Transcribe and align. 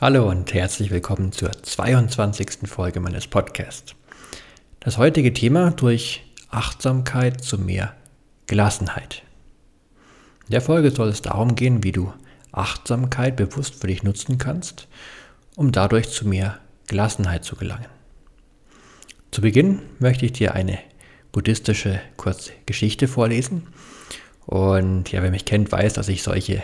Hallo 0.00 0.28
und 0.28 0.54
herzlich 0.54 0.92
willkommen 0.92 1.32
zur 1.32 1.50
22. 1.50 2.68
Folge 2.68 3.00
meines 3.00 3.26
Podcasts. 3.26 3.96
Das 4.78 4.96
heutige 4.96 5.32
Thema 5.32 5.72
durch 5.72 6.22
Achtsamkeit 6.50 7.42
zu 7.42 7.58
mehr 7.58 7.96
Gelassenheit. 8.46 9.24
In 10.46 10.52
der 10.52 10.60
Folge 10.60 10.92
soll 10.92 11.08
es 11.08 11.22
darum 11.22 11.56
gehen, 11.56 11.82
wie 11.82 11.90
du 11.90 12.12
Achtsamkeit 12.52 13.34
bewusst 13.34 13.80
für 13.80 13.88
dich 13.88 14.04
nutzen 14.04 14.38
kannst, 14.38 14.86
um 15.56 15.72
dadurch 15.72 16.08
zu 16.10 16.28
mehr 16.28 16.60
Gelassenheit 16.86 17.44
zu 17.44 17.56
gelangen. 17.56 17.88
Zu 19.32 19.40
Beginn 19.40 19.80
möchte 19.98 20.26
ich 20.26 20.32
dir 20.32 20.54
eine 20.54 20.78
buddhistische 21.32 22.00
kurze 22.16 22.52
Geschichte 22.66 23.08
vorlesen. 23.08 23.66
Und 24.46 25.10
ja, 25.10 25.24
wer 25.24 25.32
mich 25.32 25.44
kennt, 25.44 25.72
weiß, 25.72 25.94
dass 25.94 26.08
ich 26.08 26.22
solche 26.22 26.62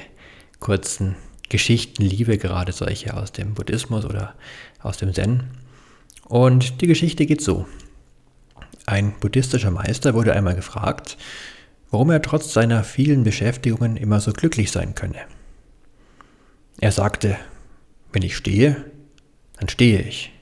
kurzen 0.60 1.16
Geschichten 1.55 2.03
liebe, 2.03 2.37
gerade 2.37 2.73
solche 2.73 3.17
aus 3.17 3.31
dem 3.31 3.55
Buddhismus 3.55 4.05
oder 4.05 4.35
aus 4.80 4.97
dem 4.97 5.15
Zen. 5.15 5.45
Und 6.24 6.80
die 6.80 6.88
Geschichte 6.88 7.27
geht 7.27 7.43
so. 7.43 7.65
Ein 8.87 9.15
buddhistischer 9.21 9.71
Meister 9.71 10.15
wurde 10.15 10.33
einmal 10.33 10.57
gefragt, 10.57 11.16
warum 11.93 12.11
er 12.11 12.23
trotz 12.23 12.52
seiner 12.52 12.83
vielen 12.83 13.23
Beschäftigungen 13.23 13.96
immer 13.96 14.19
so 14.19 14.33
glücklich 14.33 14.73
sein 14.73 14.96
könne. 14.96 15.21
Er 16.80 16.91
sagte, 16.91 17.37
wenn 18.13 18.23
ich 18.23 18.37
stehe, 18.37 18.87
dann 19.61 19.68
stehe 19.68 20.01
ich. 20.01 20.33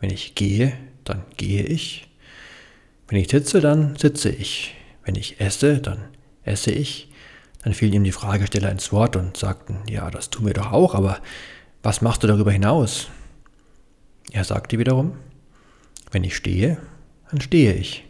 Wenn 0.00 0.10
ich 0.10 0.36
gehe, 0.36 0.72
dann 1.02 1.24
gehe 1.36 1.64
ich. 1.64 2.06
Wenn 3.08 3.18
ich 3.18 3.28
sitze, 3.28 3.60
dann 3.60 3.96
sitze 3.96 4.30
ich. 4.30 4.76
Wenn 5.04 5.16
ich 5.16 5.40
esse, 5.40 5.78
dann 5.78 5.98
esse 6.44 6.70
ich. 6.70 7.07
Dann 7.68 7.74
fielen 7.74 7.92
ihm 7.92 8.04
die 8.04 8.12
Fragesteller 8.12 8.70
ins 8.72 8.92
Wort 8.92 9.14
und 9.14 9.36
sagten, 9.36 9.82
ja, 9.90 10.10
das 10.10 10.30
tun 10.30 10.46
wir 10.46 10.54
doch 10.54 10.72
auch, 10.72 10.94
aber 10.94 11.20
was 11.82 12.00
machst 12.00 12.22
du 12.22 12.26
darüber 12.26 12.50
hinaus? 12.50 13.08
Er 14.32 14.42
sagte 14.44 14.78
wiederum, 14.78 15.18
wenn 16.10 16.24
ich 16.24 16.34
stehe, 16.34 16.78
dann 17.30 17.42
stehe 17.42 17.74
ich. 17.74 18.06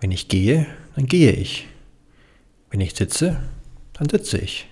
Wenn 0.00 0.12
ich 0.12 0.28
gehe, 0.28 0.68
dann 0.94 1.06
gehe 1.06 1.32
ich. 1.32 1.66
Wenn 2.70 2.78
ich 2.78 2.94
sitze, 2.94 3.40
dann 3.94 4.08
sitze 4.08 4.38
ich. 4.38 4.68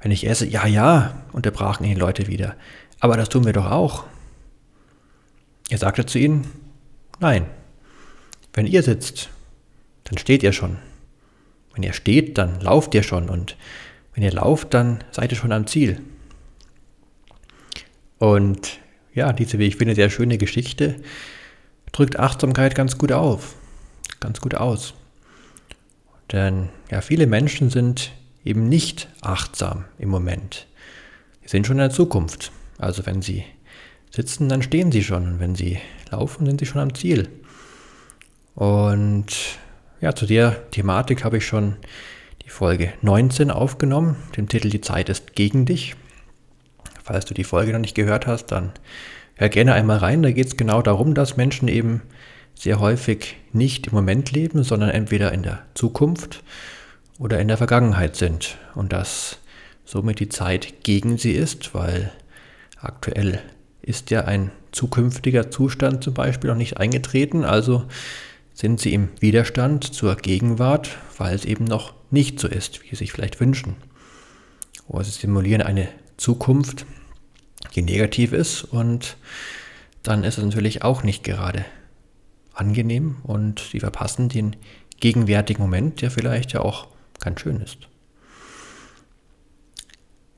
Wenn 0.00 0.10
ich 0.10 0.26
esse, 0.26 0.44
ja, 0.44 0.66
ja, 0.66 1.22
unterbrachen 1.32 1.84
ihn 1.84 1.98
Leute 1.98 2.26
wieder, 2.26 2.56
aber 2.98 3.16
das 3.16 3.28
tun 3.28 3.44
wir 3.46 3.52
doch 3.52 3.70
auch. 3.70 4.02
Er 5.70 5.78
sagte 5.78 6.06
zu 6.06 6.18
ihnen, 6.18 6.44
nein, 7.20 7.46
wenn 8.52 8.66
ihr 8.66 8.82
sitzt, 8.82 9.28
dann 10.02 10.18
steht 10.18 10.42
ihr 10.42 10.52
schon. 10.52 10.78
Wenn 11.76 11.84
ihr 11.84 11.92
steht, 11.92 12.38
dann 12.38 12.60
lauft 12.60 12.94
ihr 12.94 13.02
schon 13.02 13.28
und 13.28 13.56
wenn 14.14 14.24
ihr 14.24 14.32
lauft, 14.32 14.72
dann 14.72 15.04
seid 15.12 15.30
ihr 15.30 15.36
schon 15.36 15.52
am 15.52 15.66
Ziel. 15.66 16.00
Und 18.18 18.78
ja, 19.14 19.32
diese, 19.34 19.58
wie 19.58 19.66
ich 19.66 19.76
finde, 19.76 19.94
sehr 19.94 20.08
schöne 20.08 20.38
Geschichte 20.38 20.96
drückt 21.92 22.18
Achtsamkeit 22.18 22.74
ganz 22.74 22.96
gut 22.96 23.12
auf, 23.12 23.56
ganz 24.20 24.40
gut 24.40 24.54
aus. 24.54 24.94
Denn 26.32 26.70
ja, 26.90 27.02
viele 27.02 27.26
Menschen 27.26 27.68
sind 27.68 28.12
eben 28.42 28.68
nicht 28.68 29.08
achtsam 29.20 29.84
im 29.98 30.08
Moment. 30.08 30.66
Sie 31.42 31.50
sind 31.50 31.66
schon 31.66 31.76
in 31.76 31.80
der 31.80 31.90
Zukunft. 31.90 32.52
Also 32.78 33.04
wenn 33.04 33.20
sie 33.20 33.44
sitzen, 34.10 34.48
dann 34.48 34.62
stehen 34.62 34.92
sie 34.92 35.04
schon. 35.04 35.34
Und 35.34 35.40
wenn 35.40 35.54
sie 35.54 35.78
laufen, 36.10 36.46
sind 36.46 36.58
sie 36.58 36.66
schon 36.66 36.80
am 36.80 36.94
Ziel. 36.94 37.28
Und 38.54 39.26
ja, 40.00 40.14
zu 40.14 40.26
der 40.26 40.70
Thematik 40.70 41.24
habe 41.24 41.38
ich 41.38 41.46
schon 41.46 41.76
die 42.44 42.50
Folge 42.50 42.92
19 43.02 43.50
aufgenommen, 43.50 44.16
den 44.36 44.48
Titel 44.48 44.68
Die 44.68 44.80
Zeit 44.80 45.08
ist 45.08 45.34
gegen 45.34 45.66
dich. 45.66 45.96
Falls 47.02 47.24
du 47.24 47.34
die 47.34 47.44
Folge 47.44 47.72
noch 47.72 47.80
nicht 47.80 47.94
gehört 47.94 48.26
hast, 48.26 48.46
dann 48.46 48.72
hör 49.34 49.48
gerne 49.48 49.74
einmal 49.74 49.98
rein. 49.98 50.22
Da 50.22 50.30
geht 50.32 50.46
es 50.48 50.56
genau 50.56 50.82
darum, 50.82 51.14
dass 51.14 51.36
Menschen 51.36 51.68
eben 51.68 52.02
sehr 52.54 52.80
häufig 52.80 53.36
nicht 53.52 53.88
im 53.88 53.94
Moment 53.94 54.32
leben, 54.32 54.64
sondern 54.64 54.90
entweder 54.90 55.32
in 55.32 55.42
der 55.42 55.62
Zukunft 55.74 56.42
oder 57.18 57.40
in 57.40 57.48
der 57.48 57.56
Vergangenheit 57.56 58.16
sind 58.16 58.58
und 58.74 58.92
dass 58.92 59.38
somit 59.84 60.20
die 60.20 60.28
Zeit 60.28 60.82
gegen 60.82 61.18
sie 61.18 61.32
ist, 61.32 61.74
weil 61.74 62.12
aktuell 62.80 63.40
ist 63.82 64.10
ja 64.10 64.24
ein 64.24 64.50
zukünftiger 64.72 65.50
Zustand 65.50 66.02
zum 66.02 66.14
Beispiel 66.14 66.50
noch 66.50 66.56
nicht 66.56 66.78
eingetreten, 66.78 67.44
also 67.44 67.84
sind 68.56 68.80
sie 68.80 68.94
im 68.94 69.10
Widerstand 69.20 69.84
zur 69.84 70.16
Gegenwart, 70.16 70.96
weil 71.18 71.34
es 71.34 71.44
eben 71.44 71.66
noch 71.66 71.92
nicht 72.10 72.40
so 72.40 72.48
ist, 72.48 72.82
wie 72.82 72.88
sie 72.88 72.96
sich 72.96 73.12
vielleicht 73.12 73.38
wünschen. 73.38 73.76
Oder 74.88 75.04
sie 75.04 75.10
simulieren 75.10 75.60
eine 75.60 75.88
Zukunft, 76.16 76.86
die 77.74 77.82
negativ 77.82 78.32
ist 78.32 78.64
und 78.64 79.18
dann 80.02 80.24
ist 80.24 80.38
es 80.38 80.44
natürlich 80.44 80.82
auch 80.82 81.02
nicht 81.02 81.22
gerade 81.22 81.66
angenehm 82.54 83.16
und 83.24 83.60
sie 83.60 83.80
verpassen 83.80 84.30
den 84.30 84.56
gegenwärtigen 85.00 85.62
Moment, 85.62 86.00
der 86.00 86.10
vielleicht 86.10 86.54
ja 86.54 86.60
auch 86.60 86.88
ganz 87.20 87.42
schön 87.42 87.60
ist. 87.60 87.88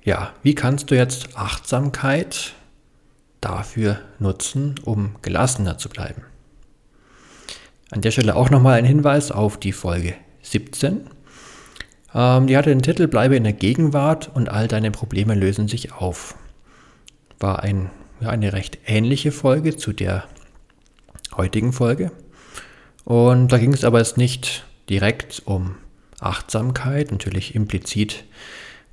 Ja, 0.02 0.34
wie 0.42 0.56
kannst 0.56 0.90
du 0.90 0.96
jetzt 0.96 1.36
Achtsamkeit 1.36 2.54
dafür 3.40 4.00
nutzen, 4.18 4.74
um 4.82 5.14
gelassener 5.22 5.78
zu 5.78 5.88
bleiben? 5.88 6.22
An 7.90 8.02
der 8.02 8.10
Stelle 8.10 8.36
auch 8.36 8.50
nochmal 8.50 8.78
ein 8.78 8.84
Hinweis 8.84 9.30
auf 9.30 9.58
die 9.58 9.72
Folge 9.72 10.14
17. 10.42 11.08
Ähm, 12.14 12.46
die 12.46 12.56
hatte 12.56 12.68
den 12.68 12.82
Titel 12.82 13.06
Bleibe 13.06 13.36
in 13.36 13.44
der 13.44 13.54
Gegenwart 13.54 14.30
und 14.34 14.50
all 14.50 14.68
deine 14.68 14.90
Probleme 14.90 15.34
lösen 15.34 15.68
sich 15.68 15.92
auf. 15.92 16.34
War 17.40 17.62
ein, 17.62 17.90
ja, 18.20 18.28
eine 18.28 18.52
recht 18.52 18.78
ähnliche 18.86 19.32
Folge 19.32 19.76
zu 19.76 19.94
der 19.94 20.24
heutigen 21.34 21.72
Folge. 21.72 22.12
Und 23.04 23.52
da 23.52 23.58
ging 23.58 23.72
es 23.72 23.84
aber 23.84 23.98
jetzt 23.98 24.18
nicht 24.18 24.66
direkt 24.90 25.42
um 25.46 25.76
Achtsamkeit. 26.20 27.10
Natürlich 27.10 27.54
implizit 27.54 28.24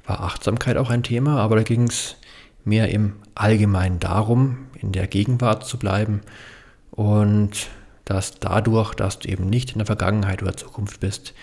war 0.05 0.21
Achtsamkeit 0.21 0.77
auch 0.77 0.89
ein 0.89 1.03
Thema, 1.03 1.39
aber 1.41 1.57
da 1.57 1.63
ging 1.63 1.83
es 1.83 2.15
mehr 2.63 2.89
im 2.89 3.17
Allgemeinen 3.35 3.99
darum, 3.99 4.67
in 4.79 4.93
der 4.93 5.07
Gegenwart 5.07 5.65
zu 5.65 5.77
bleiben 5.77 6.21
und 6.91 7.67
dass 8.05 8.39
dadurch, 8.39 8.93
dass 8.93 9.19
du 9.19 9.27
eben 9.27 9.49
nicht 9.49 9.71
in 9.71 9.79
der 9.79 9.85
Vergangenheit 9.85 10.41
oder 10.41 10.55
Zukunft 10.55 10.99
bist, 10.99 11.33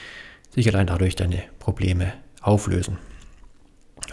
sich 0.50 0.68
allein 0.68 0.86
dadurch 0.86 1.16
deine 1.16 1.42
Probleme 1.58 2.12
auflösen. 2.40 2.98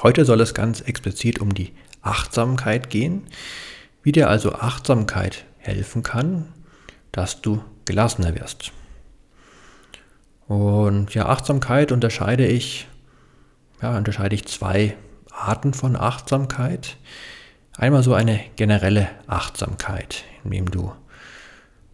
Heute 0.02 0.26
soll 0.26 0.42
es 0.42 0.54
ganz 0.54 0.82
explizit 0.82 1.40
um 1.40 1.54
die 1.54 1.74
Achtsamkeit 2.02 2.90
gehen, 2.90 3.24
wie 4.04 4.12
dir 4.12 4.30
also 4.30 4.54
Achtsamkeit 4.54 5.46
helfen 5.58 6.04
kann, 6.04 6.48
dass 7.12 7.42
du 7.42 7.64
gelassener 7.86 8.36
wirst. 8.36 8.72
Und 10.48 11.14
ja, 11.14 11.28
Achtsamkeit 11.28 11.92
unterscheide 11.92 12.48
ich, 12.48 12.88
ja, 13.82 13.98
unterscheide 13.98 14.36
ich 14.36 14.48
zwei 14.48 14.96
Arten 15.32 15.74
von 15.74 15.96
Achtsamkeit. 15.96 16.98
Einmal 17.78 18.04
so 18.04 18.14
eine 18.14 18.40
generelle 18.56 19.10
Achtsamkeit, 19.28 20.24
indem 20.44 20.72
du 20.72 20.92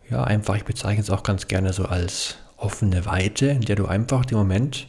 ja, 0.10 0.24
einfach, 0.24 0.56
ich 0.56 0.66
bezeichne 0.66 1.02
es 1.02 1.10
auch 1.10 1.24
ganz 1.24 1.48
gerne 1.48 1.74
so 1.74 1.86
als 1.86 2.38
offene 2.58 3.06
Weite, 3.06 3.48
in 3.48 3.62
der 3.62 3.76
du 3.76 3.86
einfach 3.86 4.26
den 4.26 4.38
Moment 4.38 4.88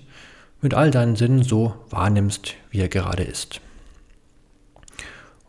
mit 0.61 0.75
all 0.75 0.91
deinen 0.91 1.17
Sinnen 1.17 1.43
so 1.43 1.75
wahrnimmst, 1.91 2.55
wie 2.71 2.81
er 2.81 2.89
gerade 2.89 3.23
ist. 3.23 3.61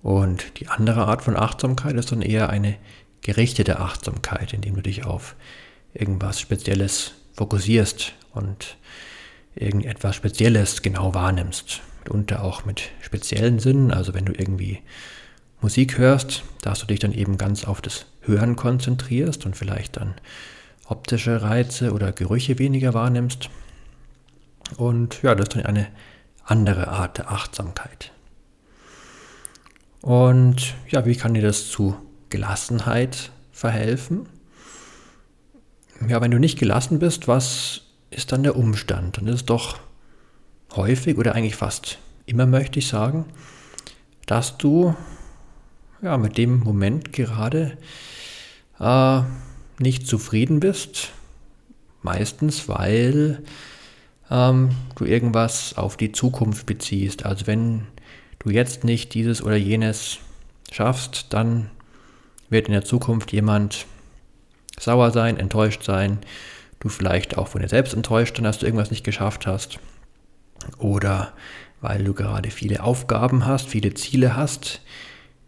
Und 0.02 0.60
die 0.60 0.68
andere 0.68 1.08
Art 1.08 1.22
von 1.22 1.36
Achtsamkeit 1.36 1.96
ist 1.96 2.12
dann 2.12 2.22
eher 2.22 2.50
eine 2.50 2.76
gerichtete 3.22 3.80
Achtsamkeit, 3.80 4.54
indem 4.54 4.76
du 4.76 4.82
dich 4.82 5.06
auf 5.06 5.36
irgendwas 5.94 6.40
Spezielles 6.40 7.14
fokussierst 7.34 8.14
und 8.34 8.78
irgendetwas 9.56 10.16
Spezielles 10.16 10.82
genau 10.82 11.14
wahrnimmst. 11.14 11.82
Mitunter 12.04 12.44
auch 12.44 12.64
mit 12.64 12.92
speziellen 13.02 13.60
Sinnen, 13.60 13.92
also 13.92 14.14
wenn 14.14 14.26
du 14.26 14.32
irgendwie 14.32 14.80
Musik 15.60 15.98
hörst, 15.98 16.44
dass 16.62 16.80
du 16.80 16.86
dich 16.86 17.00
dann 17.00 17.12
eben 17.12 17.38
ganz 17.38 17.66
auf 17.66 17.82
das 17.82 18.06
Hören 18.28 18.56
konzentrierst 18.56 19.46
und 19.46 19.56
vielleicht 19.56 19.98
dann 19.98 20.16
optische 20.86 21.42
Reize 21.42 21.94
oder 21.94 22.12
Gerüche 22.12 22.60
weniger 22.60 22.94
wahrnimmst. 22.94 23.50
Und 24.78 25.22
ja, 25.24 25.36
das 25.36 25.48
ist 25.48 25.56
dann 25.56 25.66
eine 25.66 25.88
andere 26.44 26.88
Art 26.90 27.18
der 27.18 27.32
Achtsamkeit. 27.32 28.12
Und 30.02 30.76
ja, 30.90 31.06
wie 31.06 31.16
kann 31.16 31.34
dir 31.34 31.42
das 31.42 31.70
zu 31.70 31.98
Gelassenheit 32.30 33.32
verhelfen? 33.52 34.28
Ja, 36.08 36.22
wenn 36.22 36.32
du 36.32 36.40
nicht 36.40 36.60
gelassen 36.60 37.00
bist, 37.00 37.28
was 37.28 37.82
ist 38.10 38.32
dann 38.32 38.44
der 38.44 38.56
Umstand? 38.56 39.18
Dann 39.18 39.28
ist 39.28 39.36
es 39.36 39.46
doch 39.46 39.80
häufig 40.76 41.18
oder 41.18 41.34
eigentlich 41.36 41.56
fast 41.56 41.98
immer, 42.26 42.46
möchte 42.46 42.80
ich 42.80 42.88
sagen, 42.88 43.26
dass 44.26 44.58
du 44.58 44.96
ja, 46.02 46.18
mit 46.18 46.38
dem 46.38 46.60
Moment 46.60 47.14
gerade 47.14 47.78
äh, 48.80 49.22
nicht 49.80 50.08
zufrieden 50.08 50.60
bist. 50.60 51.12
Meistens, 52.02 52.70
weil 52.70 53.44
ähm, 54.30 54.70
du 54.96 55.06
irgendwas 55.06 55.78
auf 55.78 55.98
die 55.98 56.12
Zukunft 56.12 56.66
beziehst. 56.66 57.26
Also 57.26 57.48
wenn 57.48 57.88
du 58.40 58.50
jetzt 58.50 58.84
nicht 58.84 59.14
dieses 59.14 59.42
oder 59.42 59.56
jenes 59.56 60.20
schaffst, 60.72 61.28
dann 61.30 61.70
wird 62.50 62.68
in 62.68 62.74
der 62.74 62.86
Zukunft 62.86 63.32
jemand 63.32 63.86
sauer 64.80 65.12
sein, 65.12 65.38
enttäuscht 65.38 65.84
sein. 65.84 66.20
Du 66.80 66.90
vielleicht 66.90 67.38
auch 67.38 67.48
von 67.48 67.62
dir 67.62 67.70
selbst 67.70 67.94
enttäuscht, 67.94 68.38
dann 68.38 68.44
dass 68.44 68.60
du 68.60 68.66
irgendwas 68.66 68.92
nicht 68.92 69.04
geschafft 69.04 69.48
hast. 69.48 69.80
Oder 70.78 71.34
weil 71.82 72.04
du 72.04 72.14
gerade 72.14 72.52
viele 72.52 72.84
Aufgaben 72.84 73.46
hast, 73.46 73.68
viele 73.68 73.94
Ziele 73.94 74.36
hast, 74.36 74.82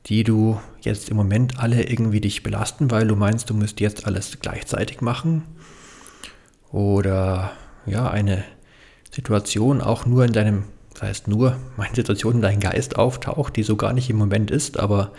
die 0.06 0.24
du 0.24 0.60
jetzt 0.81 1.10
im 1.10 1.18
Moment 1.18 1.60
alle 1.60 1.84
irgendwie 1.84 2.22
dich 2.22 2.44
belasten, 2.44 2.90
weil 2.92 3.07
du 3.07 3.16
meinst, 3.16 3.50
du 3.50 3.54
müsst 3.54 3.80
jetzt 3.80 4.06
alles 4.06 4.40
gleichzeitig 4.40 5.01
machen. 5.01 5.44
Oder 6.72 7.51
ja, 7.86 8.10
eine 8.10 8.44
Situation 9.12 9.81
auch 9.81 10.06
nur 10.06 10.25
in 10.25 10.34
deinem, 10.34 10.63
das 10.94 11.04
heißt 11.04 11.28
nur, 11.28 11.57
meine 11.78 11.96
Situation 11.96 12.36
in 12.36 12.42
deinem 12.42 12.60
Geist 12.60 12.96
auftaucht, 12.96 13.56
die 13.56 13.63
so 13.63 13.75
gar 13.75 13.94
nicht 13.94 14.10
im 14.10 14.18
Moment 14.18 14.51
ist, 14.51 14.80
aber 14.80 15.12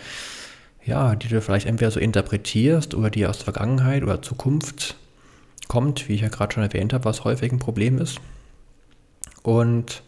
ja, 0.83 1.15
die 1.15 1.27
du 1.27 1.41
vielleicht 1.41 1.67
entweder 1.67 1.91
so 1.91 1.99
interpretierst 1.99 2.95
oder 2.95 3.11
die 3.11 3.27
aus 3.27 3.37
der 3.37 3.45
Vergangenheit 3.45 4.01
oder 4.01 4.21
Zukunft 4.21 4.95
kommt, 5.67 6.09
wie 6.09 6.15
ich 6.15 6.21
ja 6.21 6.29
gerade 6.29 6.53
schon 6.53 6.63
erwähnt 6.63 6.91
habe, 6.91 7.05
was 7.05 7.23
häufig 7.23 7.51
ein 7.51 7.59
Problem 7.59 7.99
ist. 7.99 8.19
Und 9.43 10.03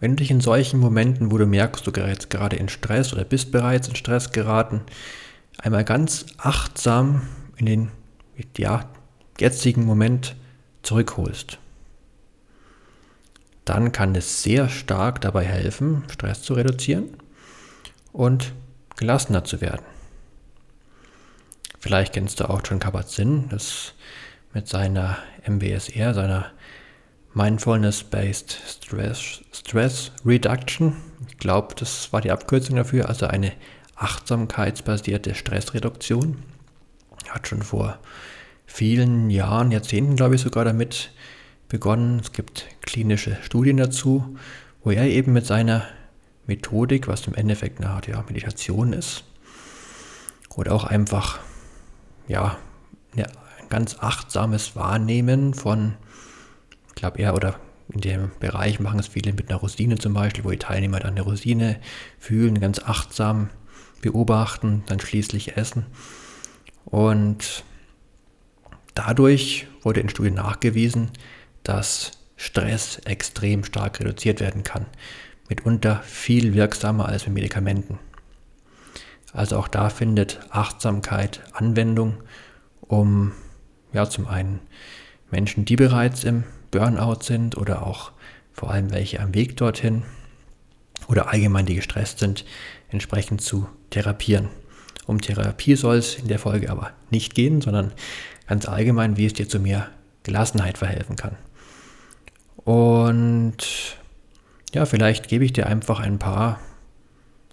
wenn 0.00 0.12
du 0.12 0.16
dich 0.16 0.30
in 0.30 0.40
solchen 0.40 0.80
Momenten, 0.80 1.30
wo 1.30 1.38
du 1.38 1.46
merkst, 1.46 1.86
du 1.86 1.92
gerätst 1.92 2.30
gerade 2.30 2.56
in 2.56 2.68
Stress 2.68 3.12
oder 3.12 3.24
bist 3.24 3.50
bereits 3.50 3.88
in 3.88 3.96
Stress 3.96 4.32
geraten, 4.32 4.82
einmal 5.58 5.84
ganz 5.84 6.26
achtsam 6.38 7.22
in 7.56 7.66
den 7.66 7.90
ja, 8.56 8.88
jetzigen 9.38 9.84
Moment 9.84 10.36
zurückholst, 10.82 11.58
dann 13.64 13.92
kann 13.92 14.14
es 14.14 14.42
sehr 14.42 14.68
stark 14.68 15.20
dabei 15.20 15.44
helfen, 15.44 16.04
Stress 16.08 16.42
zu 16.42 16.54
reduzieren 16.54 17.10
und 18.12 18.52
gelassener 18.96 19.44
zu 19.44 19.60
werden. 19.60 19.84
Vielleicht 21.78 22.12
kennst 22.12 22.40
du 22.40 22.48
auch 22.48 22.64
schon 22.64 22.80
Kabat-Zinn, 22.80 23.48
das 23.50 23.94
mit 24.54 24.68
seiner 24.68 25.18
MBSR, 25.46 26.14
seiner 26.14 26.50
Mindfulness-Based 27.34 28.58
Stress, 28.66 29.42
Stress 29.52 30.12
Reduction. 30.24 30.96
Ich 31.28 31.38
glaube, 31.38 31.74
das 31.76 32.12
war 32.12 32.20
die 32.20 32.30
Abkürzung 32.30 32.76
dafür, 32.76 33.08
also 33.08 33.26
eine 33.26 33.52
achtsamkeitsbasierte 33.96 35.34
Stressreduktion. 35.34 36.42
Hat 37.28 37.46
schon 37.46 37.62
vor 37.62 37.98
vielen 38.66 39.30
Jahren, 39.30 39.70
Jahrzehnten, 39.70 40.16
glaube 40.16 40.36
ich, 40.36 40.40
sogar 40.40 40.64
damit 40.64 41.10
begonnen. 41.68 42.20
Es 42.20 42.32
gibt 42.32 42.66
klinische 42.82 43.36
Studien 43.42 43.76
dazu, 43.76 44.36
wo 44.82 44.90
er 44.90 45.04
eben 45.04 45.32
mit 45.32 45.46
seiner 45.46 45.84
Methodik, 46.46 47.08
was 47.08 47.26
im 47.26 47.34
Endeffekt 47.34 47.80
eine 47.80 47.90
Art 47.90 48.06
ja, 48.06 48.24
Meditation 48.26 48.92
ist, 48.92 49.24
oder 50.54 50.72
auch 50.72 50.84
einfach 50.84 51.38
ja, 52.26 52.56
ein 53.16 53.68
ganz 53.68 53.96
achtsames 54.00 54.76
Wahrnehmen 54.76 55.54
von 55.54 55.94
glaube 56.98 57.20
er 57.20 57.34
oder 57.34 57.58
in 57.92 58.00
dem 58.00 58.30
Bereich 58.38 58.80
machen 58.80 58.98
es 58.98 59.08
viele 59.08 59.32
mit 59.32 59.48
einer 59.48 59.58
Rosine 59.58 59.96
zum 59.96 60.12
Beispiel, 60.12 60.44
wo 60.44 60.50
die 60.50 60.58
Teilnehmer 60.58 61.00
dann 61.00 61.12
eine 61.12 61.22
Rosine 61.22 61.80
fühlen, 62.18 62.60
ganz 62.60 62.80
achtsam 62.80 63.48
beobachten, 64.02 64.82
dann 64.86 65.00
schließlich 65.00 65.56
essen. 65.56 65.86
Und 66.84 67.64
dadurch 68.94 69.66
wurde 69.82 70.00
in 70.00 70.08
Studien 70.08 70.34
nachgewiesen, 70.34 71.10
dass 71.62 72.12
Stress 72.36 72.98
extrem 73.04 73.64
stark 73.64 74.00
reduziert 74.00 74.40
werden 74.40 74.62
kann. 74.62 74.86
Mitunter 75.48 76.02
viel 76.02 76.54
wirksamer 76.54 77.06
als 77.06 77.26
mit 77.26 77.34
Medikamenten. 77.34 77.98
Also 79.32 79.58
auch 79.58 79.68
da 79.68 79.88
findet 79.88 80.40
Achtsamkeit 80.50 81.40
Anwendung, 81.52 82.22
um 82.80 83.32
ja 83.92 84.08
zum 84.08 84.26
einen 84.26 84.60
Menschen, 85.30 85.64
die 85.64 85.76
bereits 85.76 86.24
im 86.24 86.44
Burnout 86.70 87.22
sind 87.22 87.56
oder 87.56 87.86
auch 87.86 88.12
vor 88.52 88.70
allem 88.70 88.90
welche 88.90 89.20
am 89.20 89.34
Weg 89.34 89.56
dorthin 89.56 90.02
oder 91.06 91.28
allgemein 91.28 91.66
die 91.66 91.76
gestresst 91.76 92.18
sind, 92.18 92.44
entsprechend 92.90 93.40
zu 93.40 93.68
therapieren. 93.90 94.48
Um 95.06 95.20
Therapie 95.20 95.76
soll 95.76 95.96
es 95.96 96.16
in 96.16 96.28
der 96.28 96.38
Folge 96.38 96.70
aber 96.70 96.90
nicht 97.10 97.34
gehen, 97.34 97.60
sondern 97.60 97.92
ganz 98.46 98.68
allgemein, 98.68 99.16
wie 99.16 99.26
es 99.26 99.32
dir 99.32 99.48
zu 99.48 99.58
mehr 99.58 99.88
Gelassenheit 100.22 100.76
verhelfen 100.76 101.16
kann. 101.16 101.36
Und 102.56 103.96
ja, 104.74 104.84
vielleicht 104.84 105.28
gebe 105.28 105.44
ich 105.44 105.54
dir 105.54 105.66
einfach 105.66 106.00
ein 106.00 106.18
paar 106.18 106.60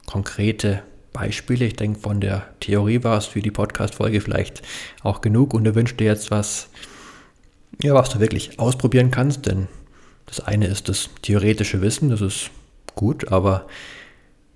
konkrete 0.05 0.83
Beispiele. 1.13 1.65
Ich 1.65 1.77
denke, 1.77 1.99
von 1.99 2.19
der 2.19 2.45
Theorie 2.59 3.03
war 3.03 3.17
es 3.17 3.25
für 3.25 3.41
die 3.41 3.51
Podcast-Folge 3.51 4.19
vielleicht 4.19 4.61
auch 5.01 5.21
genug 5.21 5.53
und 5.53 5.63
du 5.63 5.73
wünschst 5.73 5.99
dir 5.99 6.07
jetzt 6.07 6.31
was, 6.31 6.69
ja, 7.81 7.93
was 7.93 8.09
du 8.09 8.19
wirklich 8.19 8.59
ausprobieren 8.59 9.11
kannst, 9.11 9.45
denn 9.45 9.67
das 10.25 10.39
eine 10.39 10.67
ist 10.67 10.89
das 10.89 11.09
theoretische 11.21 11.81
Wissen, 11.81 12.09
das 12.09 12.21
ist 12.21 12.49
gut, 12.95 13.31
aber 13.31 13.67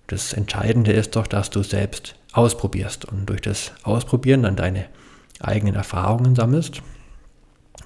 das 0.08 0.34
Entscheidende 0.34 0.92
ist 0.92 1.16
doch, 1.16 1.28
dass 1.28 1.50
du 1.50 1.62
selbst 1.62 2.16
ausprobierst 2.34 3.06
und 3.06 3.28
durch 3.28 3.42
das 3.42 3.72
Ausprobieren 3.84 4.44
dann 4.44 4.56
deine 4.56 4.86
eigenen 5.40 5.76
Erfahrungen 5.76 6.36
sammelst 6.36 6.82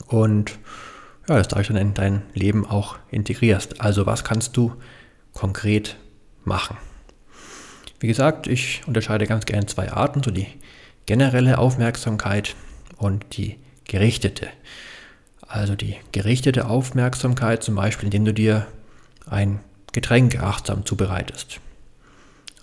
und 0.08 0.58
ja, 1.28 1.38
das 1.38 1.48
dadurch 1.48 1.68
dann 1.68 1.78
in 1.78 1.94
dein 1.94 2.22
Leben 2.34 2.66
auch 2.66 2.98
integrierst. 3.10 3.80
Also 3.80 4.06
was 4.06 4.24
kannst 4.24 4.58
du 4.58 4.74
konkret 5.34 5.98
machen? 6.44 6.78
Wie 8.00 8.08
gesagt, 8.08 8.48
ich 8.48 8.82
unterscheide 8.86 9.28
ganz 9.28 9.46
gerne 9.46 9.66
zwei 9.66 9.92
Arten, 9.92 10.22
so 10.24 10.32
die 10.32 10.48
generelle 11.06 11.58
Aufmerksamkeit 11.58 12.56
und 12.98 13.38
die 13.38 13.58
gerichtete. 13.86 14.50
Also 15.48 15.76
die 15.76 15.96
gerichtete 16.12 16.68
Aufmerksamkeit 16.68 17.64
zum 17.64 17.76
Beispiel, 17.76 18.06
indem 18.06 18.26
du 18.26 18.34
dir 18.34 18.68
ein 19.28 19.60
Getränk 19.92 20.42
achtsam 20.42 20.86
zubereitest. 20.86 21.60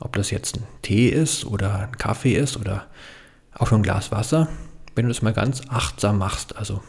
Ob 0.00 0.14
das 0.14 0.30
jetzt 0.30 0.56
ein 0.56 0.66
Tee 0.82 1.08
ist 1.08 1.44
oder 1.44 1.80
ein 1.80 1.98
Kaffee 1.98 2.34
ist 2.34 2.56
oder 2.56 2.86
auch 3.54 3.70
nur 3.70 3.80
ein 3.80 3.84
Glas 3.84 4.10
Wasser, 4.10 4.48
wenn 4.94 5.04
du 5.04 5.10
das 5.10 5.22
mal 5.22 5.32
ganz 5.32 5.62
achtsam 5.68 6.18
machst. 6.18 6.56
Also 6.56 6.82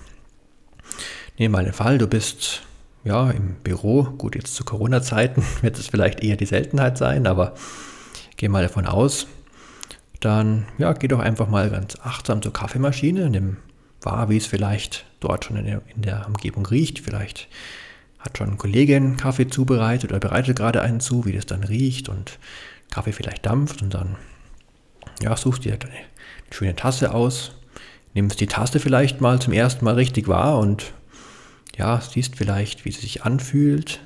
nehmen 1.37 1.53
wir 1.53 1.59
mal 1.59 1.63
den 1.63 1.73
Fall, 1.73 1.97
du 1.97 2.07
bist 2.07 2.63
ja 3.03 3.29
im 3.31 3.55
Büro, 3.55 4.03
gut, 4.03 4.35
jetzt 4.35 4.55
zu 4.55 4.63
Corona-Zeiten 4.63 5.43
wird 5.61 5.77
es 5.77 5.87
vielleicht 5.87 6.21
eher 6.21 6.37
die 6.37 6.45
Seltenheit 6.45 6.97
sein, 6.97 7.27
aber 7.27 7.53
geh 8.37 8.47
mal 8.47 8.63
davon 8.63 8.85
aus, 8.85 9.27
dann 10.19 10.65
ja, 10.77 10.93
geh 10.93 11.07
doch 11.07 11.19
einfach 11.19 11.47
mal 11.47 11.69
ganz 11.69 11.97
achtsam 12.01 12.41
zur 12.41 12.53
Kaffeemaschine, 12.53 13.29
nimm 13.29 13.57
wahr, 14.01 14.29
wie 14.29 14.37
es 14.37 14.47
vielleicht 14.47 15.05
dort 15.19 15.45
schon 15.45 15.57
in 15.57 15.65
der, 15.65 15.81
in 15.95 16.01
der 16.01 16.25
Umgebung 16.27 16.65
riecht. 16.65 16.99
Vielleicht 16.99 17.47
hat 18.19 18.37
schon 18.37 18.51
ein 18.51 18.57
Kollege 18.57 18.95
einen 18.95 19.17
Kaffee 19.17 19.47
zubereitet 19.47 20.11
oder 20.11 20.19
bereitet 20.19 20.57
gerade 20.57 20.81
einen 20.81 20.99
zu, 20.99 21.25
wie 21.25 21.33
das 21.33 21.45
dann 21.45 21.63
riecht 21.63 22.09
und 22.09 22.39
Kaffee 22.91 23.13
vielleicht 23.13 23.45
dampft 23.45 23.81
und 23.81 23.93
dann 23.93 24.15
ja, 25.21 25.35
suchst 25.35 25.65
dir 25.65 25.73
eine 25.73 25.91
schöne 26.51 26.75
Tasse 26.75 27.13
aus, 27.13 27.51
nimmst 28.13 28.39
die 28.39 28.47
Tasse 28.47 28.79
vielleicht 28.79 29.21
mal 29.21 29.39
zum 29.39 29.53
ersten 29.53 29.85
Mal 29.85 29.95
richtig 29.95 30.27
wahr 30.27 30.59
und 30.59 30.93
ja, 31.77 32.01
siehst 32.01 32.35
vielleicht, 32.35 32.85
wie 32.85 32.91
sie 32.91 33.01
sich 33.01 33.23
anfühlt 33.23 34.01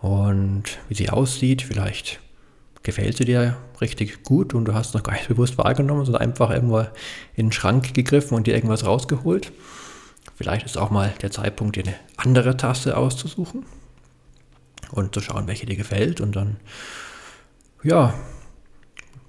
und 0.00 0.64
wie 0.88 0.94
sie 0.94 1.10
aussieht. 1.10 1.62
Vielleicht 1.62 2.20
gefällt 2.88 3.18
sie 3.18 3.26
dir 3.26 3.58
richtig 3.82 4.22
gut 4.22 4.54
und 4.54 4.64
du 4.64 4.72
hast 4.72 4.88
es 4.88 4.94
noch 4.94 5.02
gar 5.02 5.12
nicht 5.12 5.28
bewusst 5.28 5.58
wahrgenommen, 5.58 6.06
sondern 6.06 6.22
einfach 6.22 6.48
irgendwo 6.48 6.78
in 6.78 7.46
den 7.48 7.52
Schrank 7.52 7.92
gegriffen 7.92 8.34
und 8.34 8.46
dir 8.46 8.54
irgendwas 8.54 8.86
rausgeholt. 8.86 9.52
Vielleicht 10.36 10.64
ist 10.64 10.78
auch 10.78 10.88
mal 10.88 11.12
der 11.20 11.30
Zeitpunkt, 11.30 11.76
dir 11.76 11.84
eine 11.84 11.96
andere 12.16 12.56
Tasse 12.56 12.96
auszusuchen 12.96 13.66
und 14.90 15.12
zu 15.12 15.20
schauen, 15.20 15.46
welche 15.46 15.66
dir 15.66 15.76
gefällt. 15.76 16.22
Und 16.22 16.34
dann, 16.34 16.56
ja, 17.82 18.14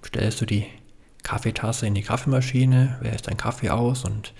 stellst 0.07 0.39
du 0.39 0.45
die 0.45 0.65
Kaffeetasse 1.23 1.85
in 1.85 1.95
die 1.95 2.01
Kaffeemaschine, 2.01 2.97
wählst 3.01 3.27
deinen 3.27 3.35
Kaffee 3.35 3.71
aus 3.71 4.05
und 4.05 4.33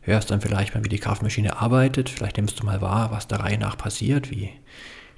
hörst 0.00 0.32
dann 0.32 0.40
vielleicht 0.40 0.74
mal, 0.74 0.82
wie 0.82 0.88
die 0.88 0.98
Kaffeemaschine 0.98 1.60
arbeitet. 1.60 2.10
Vielleicht 2.10 2.36
nimmst 2.36 2.58
du 2.58 2.66
mal 2.66 2.80
wahr, 2.80 3.12
was 3.12 3.28
der 3.28 3.38
Reihe 3.38 3.58
nach 3.58 3.78
passiert, 3.78 4.28
wie 4.32 4.50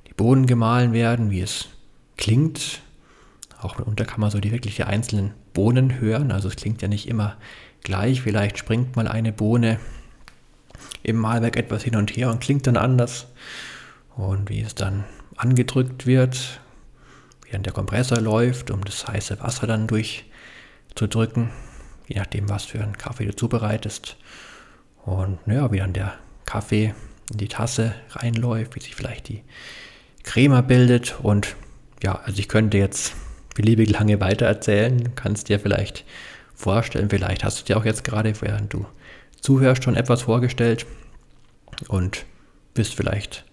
die 0.07 0.15
Bohnen 0.15 0.45
gemahlen 0.45 0.93
werden, 0.93 1.31
wie 1.31 1.41
es 1.41 1.69
klingt. 2.19 2.83
Auch 3.61 3.79
mitunter 3.79 4.05
kann 4.05 4.21
man 4.21 4.31
so 4.31 4.41
die 4.41 4.53
wirklich 4.53 4.77
die 4.77 4.85
einzelnen 4.85 5.35
Bohnen 5.53 6.01
hören. 6.01 6.31
Also 6.31 6.49
es 6.49 6.57
klingt 6.57 6.81
ja 6.81 6.89
nicht 6.89 7.09
immer 7.09 7.37
gleich. 7.83 8.23
Vielleicht 8.23 8.59
springt 8.59 8.95
mal 8.97 9.09
eine 9.09 9.33
Bohne 9.33 9.81
im 11.03 11.17
Malwerk 11.17 11.57
etwas 11.57 11.83
hin 11.83 11.97
und 11.97 12.17
her 12.17 12.31
und 12.31 12.41
klingt 12.41 12.67
dann 12.67 12.77
anders. 12.77 13.27
Und 14.17 14.49
wie 14.49 14.61
es 14.61 14.75
dann 14.75 15.05
angedrückt 15.37 16.07
wird, 16.07 16.61
wie 17.45 17.53
dann 17.53 17.63
der 17.63 17.73
Kompressor 17.73 18.21
läuft, 18.21 18.71
um 18.71 18.85
das 18.85 19.07
heiße 19.07 19.41
Wasser 19.41 19.67
dann 19.67 19.87
durchzudrücken, 19.87 21.51
je 22.07 22.17
nachdem, 22.17 22.49
was 22.49 22.65
für 22.65 22.81
einen 22.81 22.99
Kaffee 22.99 23.27
du 23.27 23.35
zubereitest. 23.35 24.17
Und 25.05 25.39
ja, 25.47 25.73
wie 25.73 25.79
dann 25.79 25.93
der 25.93 26.15
Kaffee 26.45 26.95
in 27.31 27.39
die 27.39 27.49
Tasse 27.49 27.95
reinläuft, 28.11 28.77
wie 28.77 28.81
sich 28.81 28.95
vielleicht 28.95 29.29
die 29.29 29.43
Crema 30.23 30.61
bildet. 30.61 31.19
Und 31.23 31.57
ja, 32.03 32.17
also 32.17 32.39
ich 32.39 32.49
könnte 32.49 32.79
jetzt 32.79 33.15
beliebig 33.55 33.91
lange 33.91 34.21
weiter 34.21 34.47
erzählen, 34.47 35.15
kannst 35.15 35.49
dir 35.49 35.61
vielleicht 35.61 36.05
vorstellen, 36.55 37.11
vielleicht 37.11 37.45
hast 37.45 37.61
du 37.61 37.65
dir 37.65 37.77
auch 37.79 37.85
jetzt 37.85 38.05
gerade, 38.05 38.33
während 38.41 38.73
du 38.73 38.87
zuhörst, 39.41 39.85
schon 39.85 39.97
etwas 39.97 40.23
vorgestellt 40.23 40.87
und 41.89 42.25
bist 42.75 42.95
vielleicht 42.95 43.45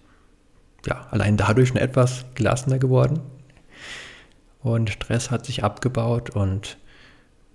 ja, 0.86 1.06
allein 1.10 1.36
dadurch 1.36 1.68
schon 1.68 1.76
etwas 1.76 2.24
gelassener 2.34 2.78
geworden. 2.78 3.20
Und 4.62 4.90
Stress 4.90 5.30
hat 5.30 5.46
sich 5.46 5.62
abgebaut 5.62 6.30
und 6.30 6.76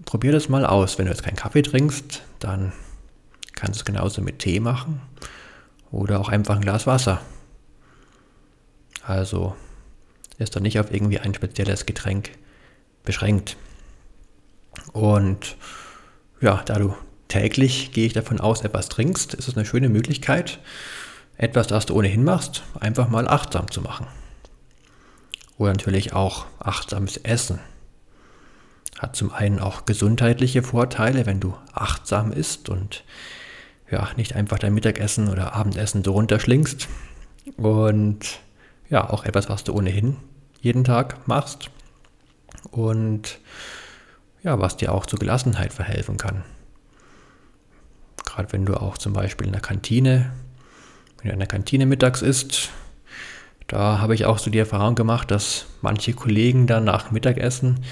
probier 0.05 0.31
das 0.31 0.49
mal 0.49 0.65
aus. 0.65 0.97
Wenn 0.97 1.05
du 1.05 1.11
jetzt 1.11 1.23
keinen 1.23 1.35
Kaffee 1.35 1.61
trinkst, 1.61 2.21
dann 2.39 2.71
kannst 3.55 3.79
du 3.79 3.81
es 3.81 3.85
genauso 3.85 4.21
mit 4.21 4.39
Tee 4.39 4.59
machen 4.59 5.01
oder 5.91 6.19
auch 6.19 6.29
einfach 6.29 6.55
ein 6.55 6.61
Glas 6.61 6.87
Wasser. 6.87 7.21
Also 9.03 9.55
ist 10.41 10.55
dann 10.55 10.63
nicht 10.63 10.79
auf 10.79 10.91
irgendwie 10.91 11.19
ein 11.19 11.33
spezielles 11.33 11.85
Getränk 11.85 12.31
beschränkt. 13.03 13.57
Und 14.93 15.57
ja, 16.41 16.61
da 16.65 16.79
du 16.79 16.95
täglich, 17.27 17.91
gehe 17.91 18.07
ich 18.07 18.13
davon 18.13 18.39
aus, 18.39 18.61
etwas 18.61 18.89
trinkst, 18.89 19.33
ist 19.33 19.47
es 19.47 19.55
eine 19.55 19.65
schöne 19.65 19.89
Möglichkeit, 19.89 20.59
etwas, 21.37 21.67
das 21.67 21.85
du 21.85 21.95
ohnehin 21.95 22.23
machst, 22.23 22.63
einfach 22.79 23.07
mal 23.07 23.27
achtsam 23.27 23.71
zu 23.71 23.81
machen. 23.81 24.07
Oder 25.57 25.71
natürlich 25.71 26.13
auch 26.13 26.45
achtsames 26.59 27.17
Essen. 27.17 27.59
Hat 28.99 29.15
zum 29.15 29.31
einen 29.31 29.59
auch 29.59 29.85
gesundheitliche 29.85 30.63
Vorteile, 30.63 31.25
wenn 31.25 31.39
du 31.39 31.55
achtsam 31.73 32.31
isst 32.31 32.69
und 32.69 33.03
ja, 33.89 34.09
nicht 34.15 34.35
einfach 34.35 34.59
dein 34.59 34.73
Mittagessen 34.73 35.29
oder 35.29 35.53
Abendessen 35.53 36.03
so 36.03 36.13
runterschlingst. 36.13 36.87
Und 37.57 38.39
ja, 38.89 39.09
auch 39.09 39.23
etwas, 39.23 39.49
was 39.49 39.63
du 39.63 39.73
ohnehin 39.73 40.17
jeden 40.61 40.83
Tag 40.83 41.27
machst. 41.27 41.69
Und 42.69 43.39
ja, 44.43 44.59
was 44.59 44.77
dir 44.77 44.93
auch 44.93 45.05
zur 45.05 45.19
Gelassenheit 45.19 45.73
verhelfen 45.73 46.17
kann. 46.17 46.43
Gerade 48.25 48.51
wenn 48.53 48.65
du 48.65 48.75
auch 48.75 48.97
zum 48.97 49.13
Beispiel 49.13 49.47
in 49.47 49.53
der 49.53 49.61
Kantine, 49.61 50.31
wenn 51.17 51.27
du 51.27 51.33
in 51.33 51.39
der 51.39 51.47
Kantine 51.47 51.85
mittags 51.85 52.21
isst, 52.21 52.69
da 53.67 53.99
habe 53.99 54.15
ich 54.15 54.25
auch 54.25 54.37
so 54.37 54.49
die 54.49 54.59
Erfahrung 54.59 54.95
gemacht, 54.95 55.31
dass 55.31 55.65
manche 55.81 56.13
Kollegen 56.13 56.67
dann 56.67 56.83
nach 56.83 57.11
Mittagessen 57.11 57.83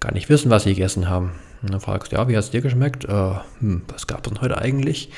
gar 0.00 0.12
nicht 0.12 0.28
wissen, 0.28 0.50
was 0.50 0.64
sie 0.64 0.70
gegessen 0.70 1.08
haben. 1.08 1.32
Und 1.62 1.72
dann 1.72 1.80
fragst 1.80 2.12
du, 2.12 2.16
ja, 2.16 2.28
wie 2.28 2.36
hat 2.36 2.44
es 2.44 2.50
dir 2.50 2.60
geschmeckt? 2.60 3.04
Äh, 3.04 3.34
hm, 3.60 3.82
was 3.88 4.06
gab 4.06 4.26
es 4.26 4.32
denn 4.32 4.40
heute 4.40 4.58
eigentlich? 4.58 5.10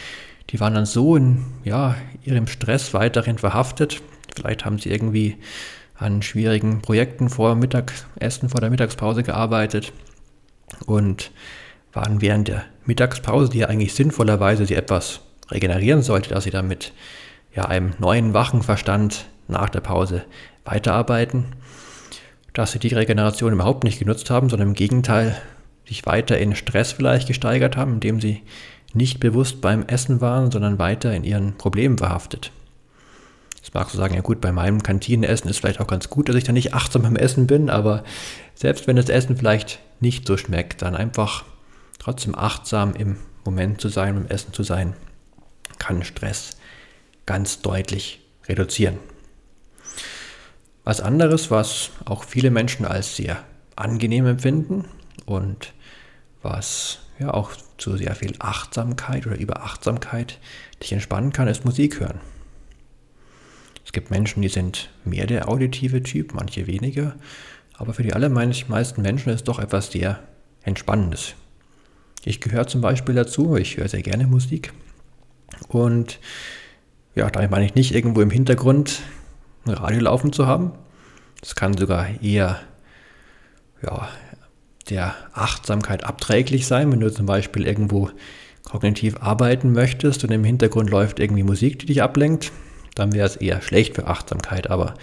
Die 0.51 0.61
waren 0.61 0.75
dann 0.75 0.87
so 0.87 1.17
in 1.17 1.45
ja, 1.65 1.97
ihrem 2.23 2.47
Stress 2.47 2.95
weiterhin 2.95 3.39
verhaftet. 3.39 4.01
Vielleicht 4.35 4.65
haben 4.65 4.79
sie 4.79 4.91
irgendwie 4.91 5.39
an 5.99 6.23
schwierigen 6.23 6.83
Projekten 6.83 7.29
vor 7.29 7.55
Mittagessen, 7.55 8.49
vor 8.49 8.61
der 8.61 8.71
Mittagspause 8.71 9.23
gearbeitet 9.23 9.93
und 10.87 11.31
waren 11.93 12.21
während 12.21 12.49
der 12.49 12.65
Mittagspause, 12.85 13.51
die 13.51 13.59
ja 13.59 13.69
eigentlich 13.69 13.95
sinnvollerweise 13.95 14.67
sie 14.67 14.75
etwas 14.75 15.21
regenerieren 15.51 16.03
sollte, 16.03 16.31
dass 16.31 16.45
sie 16.45 16.51
damit 16.51 16.93
ja 17.55 17.65
einem 17.65 17.95
neuen 17.99 18.35
wachen 18.35 18.63
Verstand 18.63 19.27
nach 19.49 19.71
der 19.71 19.81
Pause 19.81 20.25
weiterarbeiten, 20.65 21.47
dass 22.53 22.73
sie 22.73 22.79
die 22.79 22.95
Regeneration 22.95 23.53
überhaupt 23.53 23.85
nicht 23.85 23.99
genutzt 23.99 24.31
haben, 24.31 24.49
sondern 24.49 24.69
im 24.69 24.75
Gegenteil 24.75 25.37
sich 25.87 26.05
weiter 26.05 26.39
in 26.39 26.57
Stress 26.57 26.93
vielleicht 26.93 27.29
gesteigert 27.29 27.77
haben, 27.77 27.95
indem 27.95 28.21
sie 28.21 28.43
nicht 28.93 29.21
bewusst 29.21 29.61
beim 29.61 29.85
Essen 29.87 30.21
waren, 30.21 30.51
sondern 30.51 30.79
weiter 30.79 31.15
in 31.15 31.25
ihren 31.25 31.57
Problemen 31.57 31.99
verhaftet. 31.99 32.51
Jetzt 33.67 33.75
magst 33.75 33.95
du 33.95 33.99
sagen, 33.99 34.15
ja 34.15 34.21
gut, 34.21 34.41
bei 34.41 34.53
meinem 34.53 34.85
Kantinenessen 34.85 35.51
ist 35.51 35.59
vielleicht 35.59 35.81
auch 35.81 35.89
ganz 35.89 36.09
gut, 36.09 36.29
dass 36.29 36.37
ich 36.37 36.45
da 36.45 36.53
nicht 36.53 36.73
achtsam 36.73 37.03
beim 37.03 37.17
Essen 37.17 37.49
bin, 37.49 37.69
aber 37.69 38.05
selbst 38.55 38.87
wenn 38.87 38.95
das 38.95 39.09
Essen 39.09 39.37
vielleicht 39.37 39.81
nicht 39.99 40.25
so 40.25 40.37
schmeckt, 40.37 40.83
dann 40.83 40.95
einfach 40.95 41.45
trotzdem 41.99 42.37
achtsam 42.37 42.95
im 42.95 43.17
Moment 43.45 43.81
zu 43.81 43.89
sein, 43.89 44.17
im 44.17 44.29
Essen 44.29 44.53
zu 44.53 44.63
sein, 44.63 44.95
kann 45.81 46.05
Stress 46.05 46.59
ganz 47.27 47.61
deutlich 47.61 48.21
reduzieren. 48.47 48.99
Was 50.85 51.01
anderes, 51.01 51.51
was 51.51 51.91
auch 52.05 52.23
viele 52.23 52.53
Menschen 52.53 52.87
als 52.87 53.17
sehr 53.17 53.43
angenehm 53.75 54.27
empfinden 54.27 54.85
und 55.25 55.73
was 56.41 57.01
ja 57.19 57.35
auch 57.35 57.51
zu 57.79 57.97
sehr 57.97 58.15
viel 58.15 58.37
Achtsamkeit 58.39 59.27
oder 59.27 59.37
Überachtsamkeit 59.37 60.39
dich 60.81 60.93
entspannen 60.93 61.33
kann, 61.33 61.49
ist 61.49 61.65
Musik 61.65 61.99
hören. 61.99 62.21
Es 63.97 63.99
gibt 64.03 64.11
Menschen, 64.11 64.43
die 64.43 64.49
sind 64.49 64.91
mehr 65.07 65.27
der 65.27 65.49
auditive 65.49 66.03
Typ, 66.03 66.35
manche 66.35 66.67
weniger, 66.67 67.15
aber 67.79 67.95
für 67.95 68.03
die 68.03 68.13
allermeisten 68.13 69.01
Menschen 69.01 69.31
ist 69.31 69.37
es 69.37 69.45
doch 69.45 69.59
etwas 69.59 69.91
sehr 69.91 70.23
Entspannendes. 70.65 71.33
Ich 72.23 72.43
gehöre 72.43 72.67
zum 72.67 72.83
Beispiel 72.83 73.15
dazu, 73.15 73.57
ich 73.57 73.79
höre 73.79 73.89
sehr 73.89 74.03
gerne 74.03 74.27
Musik 74.27 74.75
und 75.69 76.21
ja, 77.15 77.31
damit 77.31 77.51
meine 77.51 77.65
ich 77.65 77.75
nicht 77.75 77.95
irgendwo 77.95 78.21
im 78.21 78.29
Hintergrund 78.29 79.01
ein 79.65 79.73
Radio 79.73 80.03
laufen 80.03 80.31
zu 80.31 80.47
haben. 80.47 80.73
Das 81.41 81.55
kann 81.55 81.75
sogar 81.75 82.23
eher 82.23 82.61
ja, 83.83 84.11
der 84.91 85.15
Achtsamkeit 85.33 86.05
abträglich 86.05 86.67
sein, 86.67 86.93
wenn 86.93 87.01
du 87.01 87.11
zum 87.11 87.25
Beispiel 87.25 87.67
irgendwo 87.67 88.11
kognitiv 88.63 89.23
arbeiten 89.23 89.73
möchtest 89.73 90.23
und 90.23 90.33
im 90.33 90.45
Hintergrund 90.45 90.91
läuft 90.91 91.19
irgendwie 91.19 91.45
Musik, 91.45 91.79
die 91.79 91.87
dich 91.87 92.03
ablenkt, 92.03 92.53
dann 92.97 93.13
wäre 93.13 93.27
es 93.27 93.37
eher 93.37 93.63
schlecht 93.63 93.95
für 93.95 94.09
Achtsamkeit. 94.09 94.69
Aber 94.69 94.95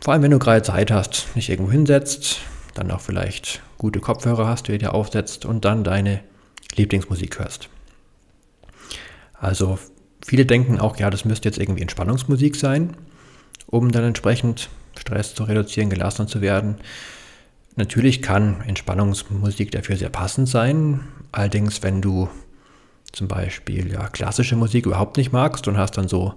vor 0.00 0.12
allem, 0.12 0.22
wenn 0.24 0.32
du 0.32 0.40
gerade 0.40 0.62
Zeit 0.62 0.90
hast, 0.90 1.28
dich 1.36 1.48
irgendwo 1.48 1.70
hinsetzt, 1.70 2.38
dann 2.74 2.90
auch 2.90 3.00
vielleicht 3.00 3.62
gute 3.78 4.00
Kopfhörer 4.00 4.48
hast, 4.48 4.66
die 4.66 4.72
du 4.72 4.78
dir 4.78 4.94
aufsetzt 4.94 5.44
und 5.44 5.64
dann 5.64 5.84
deine 5.84 6.20
Lieblingsmusik 6.74 7.38
hörst. 7.38 7.68
Also 9.34 9.78
viele 10.24 10.46
denken 10.46 10.80
auch, 10.80 10.96
ja, 10.96 11.10
das 11.10 11.24
müsste 11.24 11.48
jetzt 11.48 11.58
irgendwie 11.58 11.82
Entspannungsmusik 11.82 12.56
sein, 12.56 12.96
um 13.66 13.92
dann 13.92 14.04
entsprechend 14.04 14.70
Stress 14.98 15.34
zu 15.34 15.44
reduzieren, 15.44 15.90
gelassener 15.90 16.28
zu 16.28 16.40
werden. 16.40 16.76
Natürlich 17.76 18.22
kann 18.22 18.62
Entspannungsmusik 18.62 19.70
dafür 19.70 19.96
sehr 19.96 20.10
passend 20.10 20.48
sein. 20.48 21.00
Allerdings, 21.32 21.82
wenn 21.82 22.00
du 22.00 22.28
zum 23.12 23.28
Beispiel 23.28 23.92
ja, 23.92 24.08
klassische 24.08 24.56
Musik 24.56 24.86
überhaupt 24.86 25.16
nicht 25.16 25.32
magst 25.32 25.68
und 25.68 25.76
hast 25.76 25.96
dann 25.98 26.08
so 26.08 26.34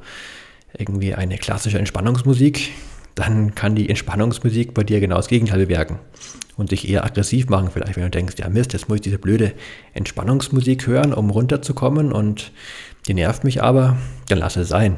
irgendwie 0.77 1.15
eine 1.15 1.37
klassische 1.37 1.79
Entspannungsmusik, 1.79 2.71
dann 3.15 3.55
kann 3.55 3.75
die 3.75 3.89
Entspannungsmusik 3.89 4.73
bei 4.73 4.83
dir 4.83 4.99
genau 4.99 5.15
das 5.15 5.29
Gegenteil 5.29 5.65
bewirken 5.65 5.99
und 6.57 6.71
dich 6.71 6.89
eher 6.89 7.05
aggressiv 7.05 7.47
machen. 7.47 7.69
Vielleicht, 7.71 7.95
wenn 7.95 8.03
du 8.03 8.09
denkst, 8.09 8.35
ja 8.37 8.49
Mist, 8.49 8.73
jetzt 8.73 8.89
muss 8.89 8.97
ich 8.97 9.01
diese 9.01 9.17
blöde 9.17 9.53
Entspannungsmusik 9.93 10.85
hören, 10.85 11.13
um 11.13 11.29
runterzukommen 11.29 12.11
und 12.11 12.51
die 13.07 13.13
nervt 13.13 13.45
mich 13.45 13.63
aber, 13.63 13.97
dann 14.27 14.39
lass 14.39 14.57
es 14.57 14.67
sein. 14.67 14.97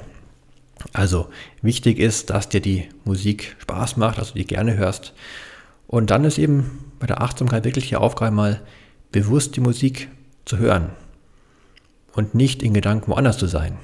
Also 0.94 1.28
wichtig 1.62 2.00
ist, 2.00 2.32
dass 2.32 2.50
dir 2.50 2.62
die 2.62 2.88
Musik 3.04 3.56
Spaß 3.60 3.98
macht, 3.98 4.18
dass 4.18 4.34
du 4.34 4.40
die 4.40 4.48
gerne 4.48 4.78
hörst 4.78 5.14
und 5.86 6.10
dann 6.10 6.24
ist 6.24 6.38
eben 6.40 6.86
bei 7.00 7.08
der 7.08 7.22
Achtsamkeit 7.22 7.66
wirklich 7.66 7.90
die 7.90 7.96
Aufgabe, 7.96 8.36
mal 8.36 8.62
bewusst 9.12 9.56
die 9.56 9.62
Musik 9.62 10.10
zu 10.46 10.58
hören 10.58 10.90
und 12.18 12.36
nicht 12.36 12.62
in 12.64 12.74
Gedanken 12.74 13.12
woanders 13.12 13.38
zu 13.38 13.48
sein. 13.48 13.78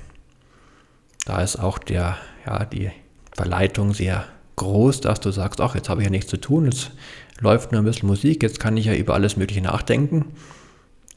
Da 1.26 1.42
ist 1.42 1.56
auch 1.56 1.78
der, 1.78 2.18
ja, 2.46 2.66
die 2.66 2.92
Verleitung 3.32 3.94
sehr 3.94 4.26
groß, 4.58 5.02
dass 5.02 5.22
du 5.22 5.32
sagst, 5.32 5.62
ach, 5.62 5.76
jetzt 5.76 5.88
habe 5.88 6.02
ich 6.02 6.06
ja 6.06 6.12
nichts 6.12 6.30
zu 6.30 6.38
tun, 6.38 6.66
jetzt 6.66 6.92
läuft 7.40 7.72
nur 7.72 7.82
ein 7.82 7.86
bisschen 7.86 8.08
Musik, 8.08 8.44
jetzt 8.44 8.60
kann 8.60 8.76
ich 8.76 8.86
ja 8.86 8.94
über 8.94 9.14
alles 9.14 9.38
Mögliche 9.38 9.62
nachdenken, 9.62 10.26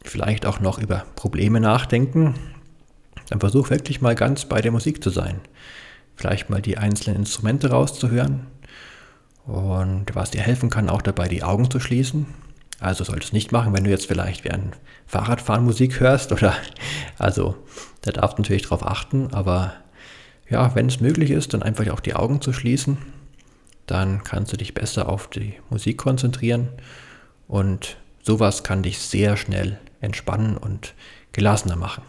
vielleicht 0.05 0.47
auch 0.47 0.61
noch 0.61 0.79
über 0.79 1.05
Probleme 1.17 1.59
nachdenken. 1.59 2.35
Dann 3.29 3.41
versuch 3.41 3.71
wirklich 3.71 4.01
mal 4.01 4.15
ganz 4.15 4.45
bei 4.45 4.61
der 4.61 4.71
Musik 4.71 5.03
zu 5.03 5.11
sein. 5.11 5.41
Vielleicht 6.15 6.49
mal 6.49 6.63
die 6.63 6.79
einzelnen 6.79 7.17
Instrumente 7.17 7.71
rauszuhören, 7.71 8.47
und 9.47 10.15
was 10.15 10.33
dir 10.33 10.41
helfen 10.41 10.71
kann, 10.71 10.91
auch 10.91 11.03
dabei 11.03 11.29
die 11.29 11.45
Augen 11.45 11.71
zu 11.71 11.79
schließen. 11.79 12.27
Also 12.79 13.05
solltest 13.05 13.33
du 13.33 13.37
nicht 13.37 13.53
machen, 13.53 13.75
wenn 13.75 13.85
du 13.85 13.91
jetzt 13.91 14.07
vielleicht 14.07 14.45
während 14.45 14.77
Fahrradfahren 15.07 15.65
Musik 15.65 16.01
hörst 16.01 16.33
oder 16.33 16.55
also 17.19 17.57
da 18.03 18.13
darfst 18.13 18.39
du 18.39 18.43
natürlich 18.43 18.63
drauf 18.63 18.87
achten, 18.87 19.33
aber 19.33 19.73
ja, 20.49 20.75
wenn 20.75 20.87
es 20.87 21.01
möglich 21.01 21.31
ist, 21.31 21.55
dann 21.55 21.63
einfach 21.63 21.89
auch 21.91 22.01
die 22.01 22.15
Augen 22.15 22.41
zu 22.41 22.53
schließen 22.53 22.99
dann 23.87 24.25
kannst 24.25 24.53
du 24.53 24.57
dich 24.57 24.75
besser 24.75 25.09
auf 25.09 25.29
die 25.29 25.55
Musik 25.71 25.97
konzentrieren 25.99 26.69
und 27.49 27.97
sowas 28.23 28.65
kann 28.65 28.83
dich 28.83 28.99
sehr 28.99 29.37
schnell 29.37 29.79
entspannen 30.01 30.57
und 30.57 30.95
gelassener 31.33 31.77
machen. 31.77 32.03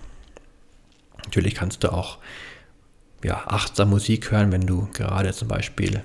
Natürlich 1.24 1.56
kannst 1.56 1.84
du 1.84 1.94
auch 1.94 2.18
ja, 3.24 3.44
achtsam 3.46 3.90
Musik 3.90 4.32
hören, 4.32 4.52
wenn 4.52 4.66
du 4.66 4.88
gerade 4.94 5.34
zum 5.34 5.48
Beispiel 5.48 6.02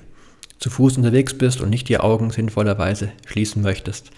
zu 0.59 0.71
Fuß 0.71 0.97
unterwegs 0.97 1.37
bist 1.37 1.61
und 1.61 1.71
nicht 1.71 1.89
die 1.89 1.99
Augen 1.99 2.31
sinnvollerweise 2.31 3.13
schließen 3.27 3.63
möchtest. 3.63 4.11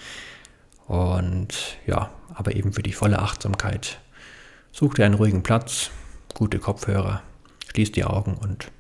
Und 0.87 1.79
ja, 1.87 2.11
aber 2.35 2.55
eben 2.55 2.73
für 2.73 2.83
die 2.83 2.93
volle 2.93 3.19
Achtsamkeit 3.19 4.01
such 4.73 4.95
dir 4.95 5.07
einen 5.07 5.15
ruhigen 5.15 5.43
Platz, 5.43 5.91
gute 6.35 6.59
Kopfhörer, 6.59 7.23
schließ 7.71 7.93
die 7.93 8.05
Augen 8.05 8.35
und 8.35 8.71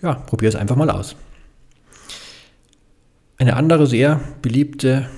ja, 0.00 0.14
probier 0.14 0.48
es 0.48 0.54
einfach 0.54 0.76
mal 0.76 0.90
aus. 0.90 1.16
Eine 3.36 3.56
andere 3.56 3.86
sehr 3.86 4.20
beliebte 4.42 5.08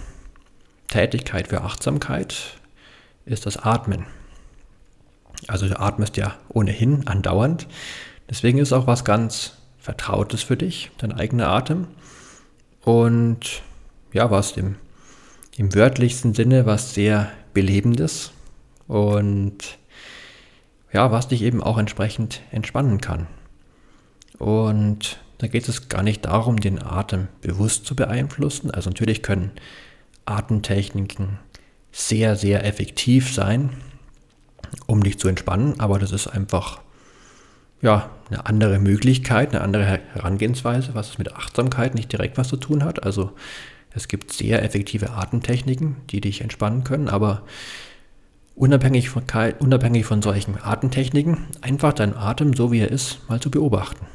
Tätigkeit 0.89 1.49
für 1.49 1.63
Achtsamkeit 1.63 2.59
ist 3.25 3.47
das 3.47 3.57
Atmen. 3.57 4.07
Also 5.47 5.69
du 5.69 5.79
atmest 5.79 6.17
ja 6.17 6.37
ohnehin 6.49 7.07
andauernd. 7.07 7.67
Deswegen 8.29 8.59
ist 8.59 8.73
auch 8.73 8.87
was 8.87 9.05
ganz 9.05 9.55
Vertrautes 9.79 10.43
für 10.43 10.57
dich, 10.57 10.91
dein 10.99 11.13
eigener 11.13 11.49
Atem. 11.49 11.87
Und 12.83 13.63
ja, 14.13 14.31
was 14.31 14.53
im, 14.53 14.77
im 15.61 15.75
wörtlichsten 15.75 16.33
Sinne 16.33 16.65
was 16.65 16.95
sehr 16.95 17.31
Belebendes 17.53 18.31
und 18.89 19.59
ja, 20.91 21.13
was 21.13 21.29
dich 21.29 21.43
eben 21.43 21.63
auch 21.63 21.77
entsprechend 21.77 22.41
entspannen 22.51 23.03
kann. 23.03 23.27
Und 24.39 25.21
da 25.37 25.49
geht 25.49 25.69
es 25.69 25.91
gar 25.91 26.03
nicht 26.03 26.25
darum, 26.25 26.61
den 26.61 26.83
Atem 26.83 27.29
bewusst 27.43 27.85
zu 27.85 27.95
beeinflussen. 27.95 28.71
Also 28.71 28.89
natürlich 28.89 29.23
können 29.23 29.51
Atemtechniken 30.25 31.39
sehr, 31.93 32.37
sehr 32.37 32.65
effektiv 32.65 33.35
sein, 33.35 33.69
um 34.87 35.03
dich 35.03 35.19
zu 35.19 35.29
entspannen, 35.29 35.79
aber 35.79 35.99
das 35.99 36.13
ist 36.13 36.27
einfach 36.27 36.81
ja, 37.83 38.09
eine 38.31 38.47
andere 38.47 38.79
Möglichkeit, 38.79 39.51
eine 39.51 39.61
andere 39.61 39.85
Herangehensweise, 39.85 40.95
was 40.95 41.11
es 41.11 41.19
mit 41.19 41.35
Achtsamkeit 41.35 41.95
nicht 41.95 42.11
direkt 42.11 42.39
was 42.39 42.49
zu 42.49 42.57
tun 42.57 42.83
hat. 42.83 43.03
Also 43.03 43.35
es 43.93 44.09
gibt 44.09 44.33
sehr 44.33 44.63
effektive 44.63 45.11
Atemtechniken, 45.11 45.97
die 46.11 46.21
dich 46.21 46.41
entspannen 46.43 46.85
können, 46.85 47.09
aber 47.09 47.43
unabhängig 48.55 49.09
von, 49.09 49.25
unabhängig 49.59 50.07
von 50.07 50.23
solchen 50.23 50.61
Atemtechniken, 50.63 51.47
einfach 51.61 51.93
deinen 51.93 52.15
Atem, 52.15 52.55
so 52.55 52.71
wie 52.71 52.81
er 52.81 52.91
ist, 52.91 53.29
mal 53.29 53.41
zu 53.41 53.51
beobachten. 53.51 54.07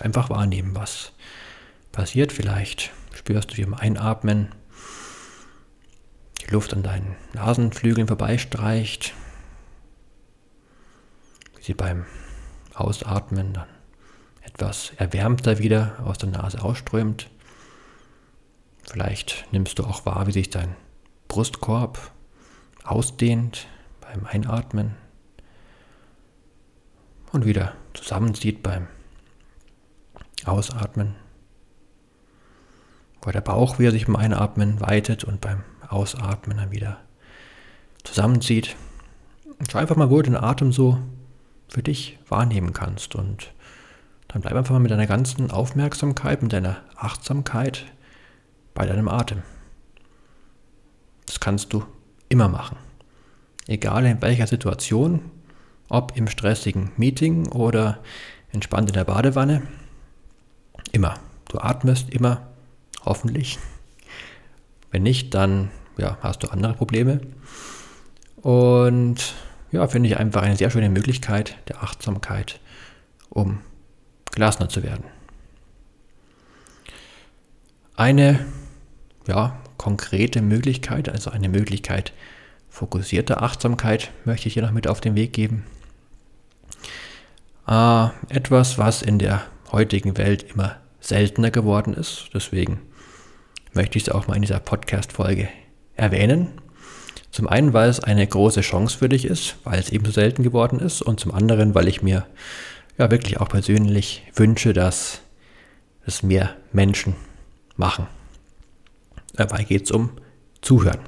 Einfach 0.00 0.30
wahrnehmen, 0.30 0.74
was 0.74 1.12
passiert. 1.92 2.32
Vielleicht 2.32 2.90
spürst 3.14 3.52
du 3.52 3.56
wie 3.58 3.62
im 3.62 3.74
Einatmen 3.74 4.48
die 6.40 6.50
Luft 6.50 6.72
an 6.72 6.82
deinen 6.82 7.16
Nasenflügeln 7.34 8.08
vorbeistreicht, 8.08 9.14
wie 11.56 11.62
sie 11.62 11.74
beim 11.74 12.06
Ausatmen 12.74 13.52
dann 13.52 13.68
etwas 14.42 14.92
erwärmter 14.96 15.58
wieder 15.58 15.98
aus 16.04 16.18
der 16.18 16.30
Nase 16.30 16.62
ausströmt. 16.62 17.28
Vielleicht 18.82 19.46
nimmst 19.52 19.78
du 19.78 19.84
auch 19.84 20.04
wahr, 20.06 20.26
wie 20.26 20.32
sich 20.32 20.50
dein 20.50 20.74
Brustkorb 21.28 22.10
ausdehnt 22.84 23.68
beim 24.00 24.26
Einatmen 24.26 24.96
und 27.32 27.44
wieder 27.44 27.74
zusammenzieht 27.94 28.62
beim 28.62 28.88
Ausatmen. 30.44 31.14
Wo 33.22 33.30
der 33.30 33.42
Bauch 33.42 33.78
wieder 33.78 33.90
sich 33.90 34.06
beim 34.06 34.16
Einatmen 34.16 34.80
weitet 34.80 35.24
und 35.24 35.40
beim 35.40 35.62
Ausatmen 35.88 36.56
dann 36.56 36.70
wieder 36.70 36.98
zusammenzieht. 38.02 38.76
Schau 39.70 39.78
einfach 39.78 39.96
mal, 39.96 40.10
wo 40.10 40.16
du 40.16 40.30
den 40.30 40.36
Atem 40.36 40.72
so 40.72 40.98
für 41.68 41.82
dich 41.82 42.18
wahrnehmen 42.28 42.72
kannst. 42.72 43.14
Und 43.14 43.52
dann 44.28 44.42
bleib 44.42 44.54
einfach 44.54 44.72
mal 44.72 44.80
mit 44.80 44.90
deiner 44.90 45.06
ganzen 45.06 45.50
Aufmerksamkeit, 45.50 46.42
mit 46.42 46.52
deiner 46.52 46.78
Achtsamkeit 46.96 47.86
bei 48.80 48.86
deinem 48.86 49.08
Atem. 49.08 49.42
Das 51.26 51.38
kannst 51.38 51.74
du 51.74 51.84
immer 52.30 52.48
machen. 52.48 52.78
Egal 53.66 54.06
in 54.06 54.22
welcher 54.22 54.46
Situation, 54.46 55.20
ob 55.90 56.16
im 56.16 56.28
stressigen 56.28 56.90
Meeting 56.96 57.48
oder 57.48 57.98
entspannt 58.52 58.88
in 58.88 58.94
der 58.94 59.04
Badewanne, 59.04 59.64
immer. 60.92 61.18
Du 61.50 61.58
atmest 61.58 62.08
immer, 62.08 62.48
hoffentlich. 63.04 63.58
Wenn 64.90 65.02
nicht, 65.02 65.34
dann 65.34 65.70
ja, 65.98 66.16
hast 66.22 66.42
du 66.42 66.48
andere 66.48 66.72
Probleme. 66.72 67.20
Und 68.36 69.34
ja, 69.72 69.86
finde 69.88 70.08
ich 70.08 70.16
einfach 70.16 70.40
eine 70.40 70.56
sehr 70.56 70.70
schöne 70.70 70.88
Möglichkeit 70.88 71.58
der 71.68 71.82
Achtsamkeit, 71.82 72.60
um 73.28 73.60
gelassener 74.32 74.70
zu 74.70 74.82
werden. 74.82 75.04
Eine 77.94 78.40
ja, 79.30 79.56
konkrete 79.76 80.42
Möglichkeit, 80.42 81.08
also 81.08 81.30
eine 81.30 81.48
Möglichkeit 81.48 82.12
fokussierter 82.68 83.42
Achtsamkeit, 83.42 84.10
möchte 84.24 84.48
ich 84.48 84.54
hier 84.54 84.62
noch 84.62 84.72
mit 84.72 84.88
auf 84.88 85.00
den 85.00 85.14
Weg 85.14 85.32
geben. 85.32 85.64
Äh, 87.68 88.08
etwas, 88.28 88.76
was 88.76 89.02
in 89.02 89.20
der 89.20 89.42
heutigen 89.70 90.18
Welt 90.18 90.46
immer 90.52 90.76
seltener 91.00 91.52
geworden 91.52 91.94
ist. 91.94 92.30
Deswegen 92.34 92.80
möchte 93.72 93.98
ich 93.98 94.04
es 94.04 94.10
auch 94.10 94.26
mal 94.26 94.34
in 94.34 94.42
dieser 94.42 94.58
Podcast-Folge 94.58 95.48
erwähnen. 95.94 96.48
Zum 97.30 97.46
einen, 97.46 97.72
weil 97.72 97.88
es 97.88 98.00
eine 98.00 98.26
große 98.26 98.62
Chance 98.62 98.98
für 98.98 99.08
dich 99.08 99.24
ist, 99.24 99.56
weil 99.62 99.78
es 99.78 99.90
eben 99.90 100.04
so 100.04 100.10
selten 100.10 100.42
geworden 100.42 100.80
ist. 100.80 101.02
Und 101.02 101.20
zum 101.20 101.32
anderen, 101.32 101.76
weil 101.76 101.86
ich 101.86 102.02
mir 102.02 102.26
ja 102.98 103.10
wirklich 103.12 103.40
auch 103.40 103.48
persönlich 103.48 104.24
wünsche, 104.34 104.72
dass 104.72 105.20
es 106.04 106.24
mehr 106.24 106.56
Menschen 106.72 107.14
machen. 107.76 108.08
Dabei 109.40 109.64
geht 109.64 109.84
es 109.84 109.90
um 109.90 110.10
Zuhören. 110.60 111.00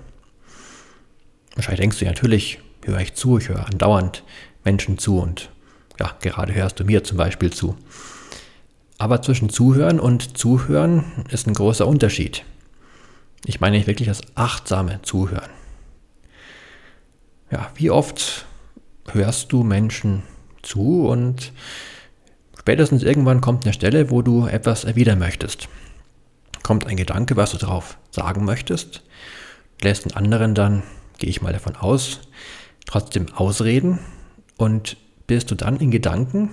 Wahrscheinlich 1.54 1.80
denkst 1.80 1.98
du 1.98 2.06
ja, 2.06 2.12
natürlich 2.12 2.60
höre 2.82 3.00
ich 3.00 3.12
zu, 3.12 3.36
ich 3.36 3.50
höre 3.50 3.66
andauernd 3.66 4.24
Menschen 4.64 4.96
zu 4.96 5.18
und 5.18 5.50
ja, 6.00 6.16
gerade 6.18 6.54
hörst 6.54 6.80
du 6.80 6.84
mir 6.84 7.04
zum 7.04 7.18
Beispiel 7.18 7.52
zu. 7.52 7.76
Aber 8.96 9.20
zwischen 9.20 9.50
Zuhören 9.50 10.00
und 10.00 10.38
Zuhören 10.38 11.26
ist 11.28 11.46
ein 11.46 11.52
großer 11.52 11.86
Unterschied. 11.86 12.42
Ich 13.44 13.60
meine 13.60 13.76
nicht 13.76 13.86
wirklich 13.86 14.08
das 14.08 14.22
achtsame 14.34 15.02
Zuhören. 15.02 15.50
Ja, 17.50 17.70
wie 17.74 17.90
oft 17.90 18.46
hörst 19.10 19.52
du 19.52 19.62
Menschen 19.62 20.22
zu 20.62 21.06
und 21.06 21.52
spätestens 22.58 23.02
irgendwann 23.02 23.42
kommt 23.42 23.66
eine 23.66 23.74
Stelle, 23.74 24.10
wo 24.10 24.22
du 24.22 24.46
etwas 24.46 24.84
erwidern 24.84 25.18
möchtest. 25.18 25.68
Kommt 26.62 26.86
ein 26.86 26.96
Gedanke, 26.96 27.36
was 27.36 27.52
du 27.52 27.58
darauf 27.58 27.98
sagen 28.10 28.44
möchtest, 28.44 29.02
lässt 29.80 30.04
den 30.04 30.14
anderen 30.14 30.54
dann, 30.54 30.82
gehe 31.18 31.30
ich 31.30 31.42
mal 31.42 31.52
davon 31.52 31.76
aus, 31.76 32.20
trotzdem 32.86 33.32
ausreden 33.34 33.98
und 34.56 34.96
bist 35.26 35.50
du 35.50 35.54
dann 35.54 35.78
in 35.78 35.90
Gedanken 35.90 36.50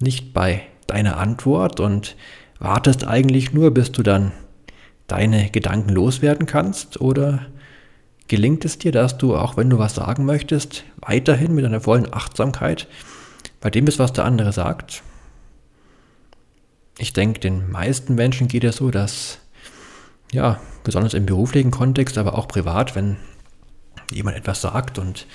nicht 0.00 0.32
bei 0.32 0.62
deine 0.86 1.16
Antwort 1.16 1.78
und 1.80 2.16
wartest 2.58 3.06
eigentlich 3.06 3.52
nur, 3.52 3.72
bis 3.72 3.92
du 3.92 4.02
dann 4.02 4.32
deine 5.06 5.50
Gedanken 5.50 5.90
loswerden 5.90 6.46
kannst? 6.46 7.00
Oder 7.00 7.46
gelingt 8.28 8.64
es 8.64 8.78
dir, 8.78 8.92
dass 8.92 9.18
du, 9.18 9.36
auch 9.36 9.56
wenn 9.56 9.70
du 9.70 9.78
was 9.78 9.94
sagen 9.94 10.24
möchtest, 10.24 10.84
weiterhin 10.96 11.54
mit 11.54 11.64
einer 11.64 11.80
vollen 11.80 12.12
Achtsamkeit 12.12 12.88
bei 13.60 13.70
dem 13.70 13.84
bist, 13.84 13.98
was 13.98 14.12
der 14.12 14.24
andere 14.24 14.52
sagt? 14.52 15.02
Ich 16.98 17.12
denke, 17.12 17.40
den 17.40 17.70
meisten 17.70 18.14
Menschen 18.14 18.48
geht 18.48 18.64
es 18.64 18.76
so, 18.76 18.90
dass, 18.90 19.38
ja, 20.30 20.60
besonders 20.84 21.14
im 21.14 21.26
beruflichen 21.26 21.70
Kontext, 21.70 22.18
aber 22.18 22.36
auch 22.36 22.48
privat, 22.48 22.94
wenn 22.94 23.16
jemand 24.10 24.36
etwas 24.36 24.60
sagt 24.60 24.98
und 24.98 25.26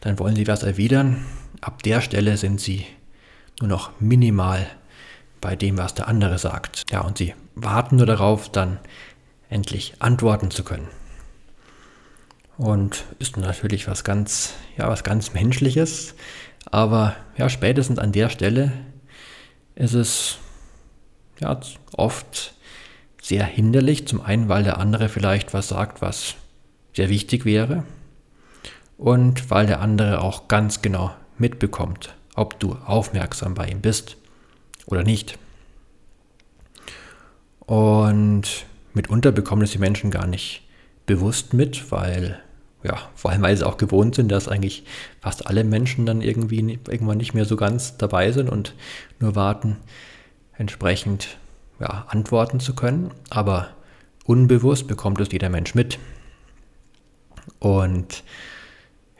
dann 0.00 0.18
wollen 0.18 0.36
sie 0.36 0.46
was 0.46 0.62
erwidern, 0.62 1.24
ab 1.60 1.82
der 1.82 2.00
Stelle 2.00 2.36
sind 2.36 2.60
sie 2.60 2.86
nur 3.60 3.68
noch 3.68 3.90
minimal 4.00 4.66
bei 5.40 5.56
dem, 5.56 5.78
was 5.78 5.94
der 5.94 6.08
andere 6.08 6.38
sagt. 6.38 6.84
Ja, 6.90 7.00
und 7.00 7.18
sie 7.18 7.34
warten 7.54 7.96
nur 7.96 8.06
darauf, 8.06 8.50
dann 8.50 8.78
endlich 9.48 9.94
antworten 9.98 10.50
zu 10.50 10.64
können. 10.64 10.88
Und 12.56 13.04
ist 13.18 13.36
natürlich 13.36 13.88
was 13.88 14.04
ganz, 14.04 14.54
ja, 14.76 14.88
was 14.88 15.02
ganz 15.02 15.32
Menschliches. 15.32 16.14
Aber 16.70 17.16
ja, 17.36 17.48
spätestens 17.48 17.98
an 17.98 18.12
der 18.12 18.28
Stelle 18.28 18.72
ist 19.74 19.94
es 19.94 20.38
ja 21.40 21.58
oft 21.96 22.54
sehr 23.20 23.44
hinderlich. 23.44 24.06
Zum 24.06 24.20
einen, 24.20 24.48
weil 24.48 24.64
der 24.64 24.78
andere 24.78 25.08
vielleicht 25.08 25.52
was 25.54 25.68
sagt, 25.68 26.02
was 26.02 26.34
sehr 26.94 27.08
wichtig 27.08 27.44
wäre. 27.44 27.84
Und 28.96 29.50
weil 29.50 29.66
der 29.66 29.80
andere 29.80 30.20
auch 30.20 30.48
ganz 30.48 30.82
genau 30.82 31.14
mitbekommt, 31.38 32.14
ob 32.34 32.60
du 32.60 32.74
aufmerksam 32.84 33.54
bei 33.54 33.66
ihm 33.68 33.80
bist 33.80 34.16
oder 34.86 35.02
nicht. 35.02 35.38
Und 37.60 38.66
mitunter 38.92 39.32
bekommen 39.32 39.62
es 39.62 39.70
die 39.70 39.78
Menschen 39.78 40.10
gar 40.10 40.26
nicht 40.26 40.62
bewusst 41.06 41.54
mit, 41.54 41.90
weil, 41.90 42.40
ja, 42.82 42.98
vor 43.14 43.30
allem 43.30 43.42
weil 43.42 43.56
sie 43.56 43.66
auch 43.66 43.78
gewohnt 43.78 44.16
sind, 44.16 44.30
dass 44.30 44.48
eigentlich 44.48 44.84
fast 45.20 45.46
alle 45.46 45.64
Menschen 45.64 46.04
dann 46.04 46.20
irgendwie 46.20 46.78
irgendwann 46.88 47.18
nicht 47.18 47.32
mehr 47.32 47.44
so 47.46 47.56
ganz 47.56 47.96
dabei 47.96 48.32
sind 48.32 48.50
und 48.50 48.74
nur 49.18 49.34
warten, 49.34 49.78
entsprechend 50.60 51.38
ja, 51.80 52.04
antworten 52.08 52.60
zu 52.60 52.74
können. 52.74 53.10
Aber 53.30 53.70
unbewusst 54.24 54.86
bekommt 54.86 55.20
es 55.20 55.32
jeder 55.32 55.48
Mensch 55.48 55.74
mit. 55.74 55.98
Und 57.58 58.22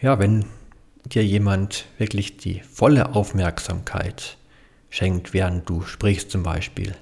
ja, 0.01 0.19
wenn 0.19 0.45
dir 1.07 1.25
jemand 1.25 1.87
wirklich 1.99 2.37
die 2.37 2.61
volle 2.61 3.15
Aufmerksamkeit 3.15 4.37
schenkt, 4.91 5.33
während 5.33 5.69
du 5.69 5.83
sprichst 5.83 6.31
zum 6.31 6.43
Beispiel, 6.43 6.95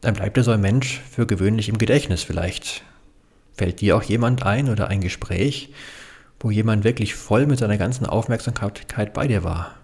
dann 0.00 0.14
bleibt 0.14 0.36
er 0.38 0.44
so 0.44 0.50
ein 0.50 0.60
Mensch 0.60 1.00
für 1.00 1.26
gewöhnlich 1.26 1.68
im 1.68 1.78
Gedächtnis. 1.78 2.22
Vielleicht 2.22 2.82
fällt 3.54 3.82
dir 3.82 3.96
auch 3.96 4.02
jemand 4.02 4.44
ein 4.44 4.70
oder 4.70 4.88
ein 4.88 5.02
Gespräch, 5.02 5.72
wo 6.40 6.50
jemand 6.50 6.84
wirklich 6.84 7.14
voll 7.14 7.46
mit 7.46 7.58
seiner 7.58 7.76
ganzen 7.76 8.06
Aufmerksamkeit 8.06 9.12
bei 9.12 9.26
dir 9.26 9.44
war. 9.44 9.74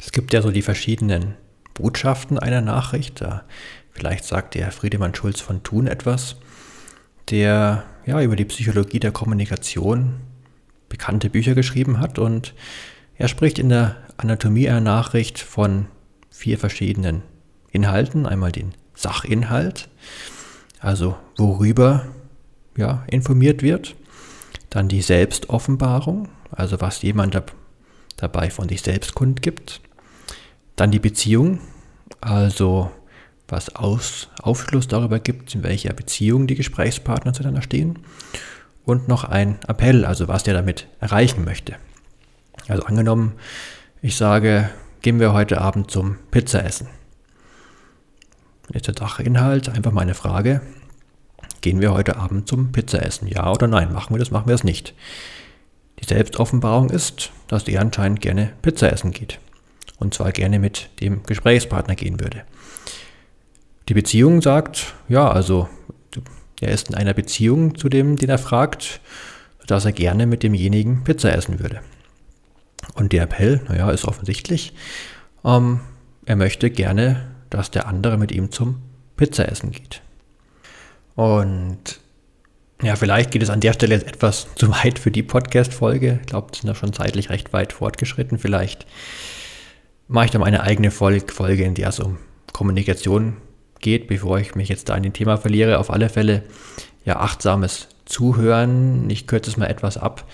Es 0.00 0.12
gibt 0.12 0.32
ja 0.32 0.40
so 0.40 0.50
die 0.50 0.62
verschiedenen 0.62 1.34
Botschaften 1.76 2.38
einer 2.38 2.60
Nachricht. 2.60 3.20
Da 3.20 3.44
vielleicht 3.92 4.24
sagt 4.24 4.54
der 4.54 4.72
Friedemann 4.72 5.14
Schulz 5.14 5.40
von 5.40 5.62
Thun 5.62 5.86
etwas, 5.86 6.36
der 7.30 7.84
ja 8.04 8.20
über 8.20 8.36
die 8.36 8.44
Psychologie 8.44 9.00
der 9.00 9.12
Kommunikation 9.12 10.20
bekannte 10.88 11.30
Bücher 11.30 11.54
geschrieben 11.54 12.00
hat 12.00 12.18
und 12.18 12.54
er 13.16 13.28
spricht 13.28 13.58
in 13.58 13.68
der 13.68 13.96
Anatomie 14.16 14.68
einer 14.68 14.80
Nachricht 14.80 15.38
von 15.38 15.86
vier 16.30 16.58
verschiedenen 16.58 17.22
Inhalten. 17.70 18.26
Einmal 18.26 18.52
den 18.52 18.74
Sachinhalt, 18.94 19.88
also 20.80 21.16
worüber 21.36 22.06
ja, 22.76 23.04
informiert 23.08 23.62
wird. 23.62 23.96
Dann 24.70 24.88
die 24.88 25.02
Selbstoffenbarung, 25.02 26.28
also 26.50 26.80
was 26.80 27.02
jemand 27.02 27.40
dabei 28.16 28.50
von 28.50 28.68
sich 28.68 28.82
selbst 28.82 29.14
kundgibt. 29.14 29.80
Dann 30.76 30.90
die 30.90 30.98
Beziehung, 30.98 31.60
also 32.20 32.90
was 33.48 33.74
Aus, 33.76 34.28
Aufschluss 34.42 34.88
darüber 34.88 35.18
gibt, 35.18 35.54
in 35.54 35.62
welcher 35.62 35.92
Beziehung 35.92 36.46
die 36.46 36.54
Gesprächspartner 36.54 37.32
zueinander 37.32 37.62
stehen. 37.62 38.00
Und 38.84 39.08
noch 39.08 39.24
ein 39.24 39.58
Appell, 39.66 40.04
also 40.04 40.28
was 40.28 40.44
der 40.44 40.54
damit 40.54 40.86
erreichen 41.00 41.44
möchte. 41.44 41.76
Also 42.68 42.84
angenommen, 42.84 43.32
ich 44.02 44.16
sage, 44.16 44.70
gehen 45.02 45.18
wir 45.18 45.32
heute 45.32 45.60
Abend 45.60 45.90
zum 45.90 46.18
Pizzaessen. 46.30 46.88
Jetzt 48.72 48.86
der 48.86 48.94
Dachinhalt, 48.94 49.68
einfach 49.68 49.92
mal 49.92 50.02
eine 50.02 50.14
Frage. 50.14 50.60
Gehen 51.60 51.80
wir 51.80 51.92
heute 51.92 52.16
Abend 52.16 52.48
zum 52.48 52.72
Pizzaessen? 52.72 53.28
Ja 53.28 53.50
oder 53.50 53.66
nein? 53.66 53.92
Machen 53.92 54.14
wir 54.14 54.18
das, 54.18 54.30
machen 54.30 54.48
wir 54.48 54.54
es 54.54 54.64
nicht? 54.64 54.94
Die 56.00 56.04
Selbstoffenbarung 56.04 56.90
ist, 56.90 57.32
dass 57.48 57.66
er 57.66 57.80
anscheinend 57.80 58.20
gerne 58.20 58.52
Pizza 58.62 58.92
essen 58.92 59.12
geht. 59.12 59.38
Und 59.98 60.14
zwar 60.14 60.32
gerne 60.32 60.58
mit 60.58 60.90
dem 61.00 61.22
Gesprächspartner 61.22 61.94
gehen 61.94 62.20
würde. 62.20 62.42
Die 63.88 63.94
Beziehung 63.94 64.42
sagt, 64.42 64.94
ja, 65.08 65.30
also 65.30 65.68
er 66.60 66.70
ist 66.70 66.88
in 66.88 66.94
einer 66.94 67.14
Beziehung 67.14 67.76
zu 67.76 67.88
dem, 67.88 68.18
den 68.18 68.30
er 68.30 68.38
fragt, 68.38 69.00
dass 69.66 69.84
er 69.84 69.92
gerne 69.92 70.26
mit 70.26 70.42
demjenigen 70.42 71.04
Pizza 71.04 71.32
essen 71.32 71.60
würde. 71.60 71.80
Und 72.94 73.12
der 73.12 73.24
Appell, 73.24 73.62
naja, 73.68 73.90
ist 73.90 74.04
offensichtlich, 74.04 74.74
ähm, 75.44 75.80
er 76.24 76.36
möchte 76.36 76.70
gerne, 76.70 77.30
dass 77.50 77.70
der 77.70 77.86
andere 77.86 78.18
mit 78.18 78.32
ihm 78.32 78.50
zum 78.50 78.82
Pizzaessen 79.16 79.70
geht. 79.70 80.02
Und 81.14 82.00
ja, 82.82 82.96
vielleicht 82.96 83.30
geht 83.30 83.42
es 83.42 83.50
an 83.50 83.60
der 83.60 83.72
Stelle 83.72 83.94
jetzt 83.94 84.06
etwas 84.06 84.48
zu 84.56 84.70
weit 84.70 84.98
für 84.98 85.10
die 85.10 85.22
Podcast-Folge. 85.22 86.20
Ich 86.20 86.26
glaube, 86.26 86.52
wir 86.52 86.56
sind 86.56 86.68
da 86.68 86.74
schon 86.74 86.92
zeitlich 86.92 87.30
recht 87.30 87.52
weit 87.52 87.72
fortgeschritten. 87.72 88.38
Vielleicht 88.38 88.86
mache 90.08 90.26
ich 90.26 90.30
da 90.30 90.38
mal 90.38 90.46
eine 90.46 90.62
eigene 90.62 90.90
Folge, 90.90 91.64
in 91.64 91.74
der 91.74 91.88
es 91.88 92.00
um 92.00 92.18
Kommunikation 92.52 93.36
geht, 93.80 94.06
bevor 94.08 94.38
ich 94.38 94.54
mich 94.54 94.68
jetzt 94.68 94.88
da 94.88 94.96
in 94.96 95.02
dem 95.02 95.12
Thema 95.12 95.36
verliere. 95.36 95.78
Auf 95.78 95.90
alle 95.90 96.08
Fälle 96.08 96.42
ja 97.04 97.18
achtsames 97.20 97.88
Zuhören. 98.04 99.08
Ich 99.10 99.26
kürze 99.26 99.50
es 99.50 99.56
mal 99.56 99.66
etwas 99.66 99.96
ab. 99.98 100.24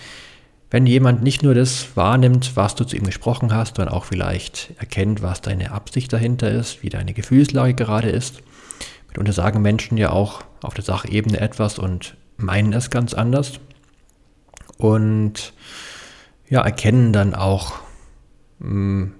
Wenn 0.69 0.87
jemand 0.87 1.21
nicht 1.21 1.43
nur 1.43 1.53
das 1.53 1.95
wahrnimmt, 1.95 2.55
was 2.55 2.73
du 2.75 2.83
zu 2.83 2.95
ihm 2.95 3.05
gesprochen 3.05 3.53
hast, 3.53 3.75
sondern 3.75 3.93
auch 3.93 4.05
vielleicht 4.05 4.71
erkennt, 4.79 5.21
was 5.21 5.41
deine 5.41 5.71
Absicht 5.71 6.11
dahinter 6.11 6.49
ist, 6.49 6.81
wie 6.81 6.89
deine 6.89 7.13
Gefühlslage 7.13 7.75
gerade 7.75 8.09
ist. 8.09 8.41
Mitunter 9.07 9.33
sagen 9.33 9.61
Menschen 9.61 9.97
ja 9.97 10.09
auch 10.09 10.41
auf 10.63 10.73
der 10.73 10.83
Sachebene 10.83 11.39
etwas 11.39 11.77
und 11.77 12.15
meinen 12.37 12.73
es 12.73 12.89
ganz 12.89 13.13
anders. 13.13 13.59
Und 14.77 15.53
ja, 16.49 16.61
erkennen 16.61 17.13
dann 17.13 17.35
auch, 17.35 17.73
hm, 18.59 19.13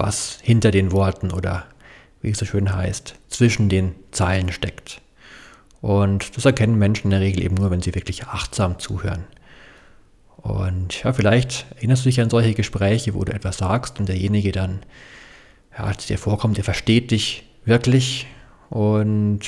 was 0.00 0.38
hinter 0.42 0.70
den 0.70 0.92
Worten 0.92 1.30
oder 1.30 1.66
wie 2.22 2.30
es 2.30 2.38
so 2.38 2.44
schön 2.44 2.74
heißt, 2.74 3.14
zwischen 3.28 3.68
den 3.68 3.94
Zeilen 4.10 4.52
steckt. 4.52 5.00
Und 5.80 6.36
das 6.36 6.44
erkennen 6.44 6.78
Menschen 6.78 7.06
in 7.06 7.10
der 7.10 7.20
Regel 7.20 7.42
eben 7.42 7.54
nur, 7.54 7.70
wenn 7.70 7.80
sie 7.80 7.94
wirklich 7.94 8.26
achtsam 8.26 8.78
zuhören. 8.78 9.24
Und 10.36 11.02
ja, 11.02 11.12
vielleicht 11.12 11.66
erinnerst 11.76 12.04
du 12.04 12.08
dich 12.08 12.20
an 12.20 12.30
solche 12.30 12.54
Gespräche, 12.54 13.14
wo 13.14 13.24
du 13.24 13.32
etwas 13.32 13.58
sagst 13.58 14.00
und 14.00 14.08
derjenige 14.08 14.52
dann, 14.52 14.80
ja, 15.76 15.84
als 15.84 16.06
dir 16.06 16.18
vorkommt, 16.18 16.56
der 16.56 16.64
versteht 16.64 17.10
dich 17.10 17.44
wirklich. 17.64 18.26
Und 18.70 19.40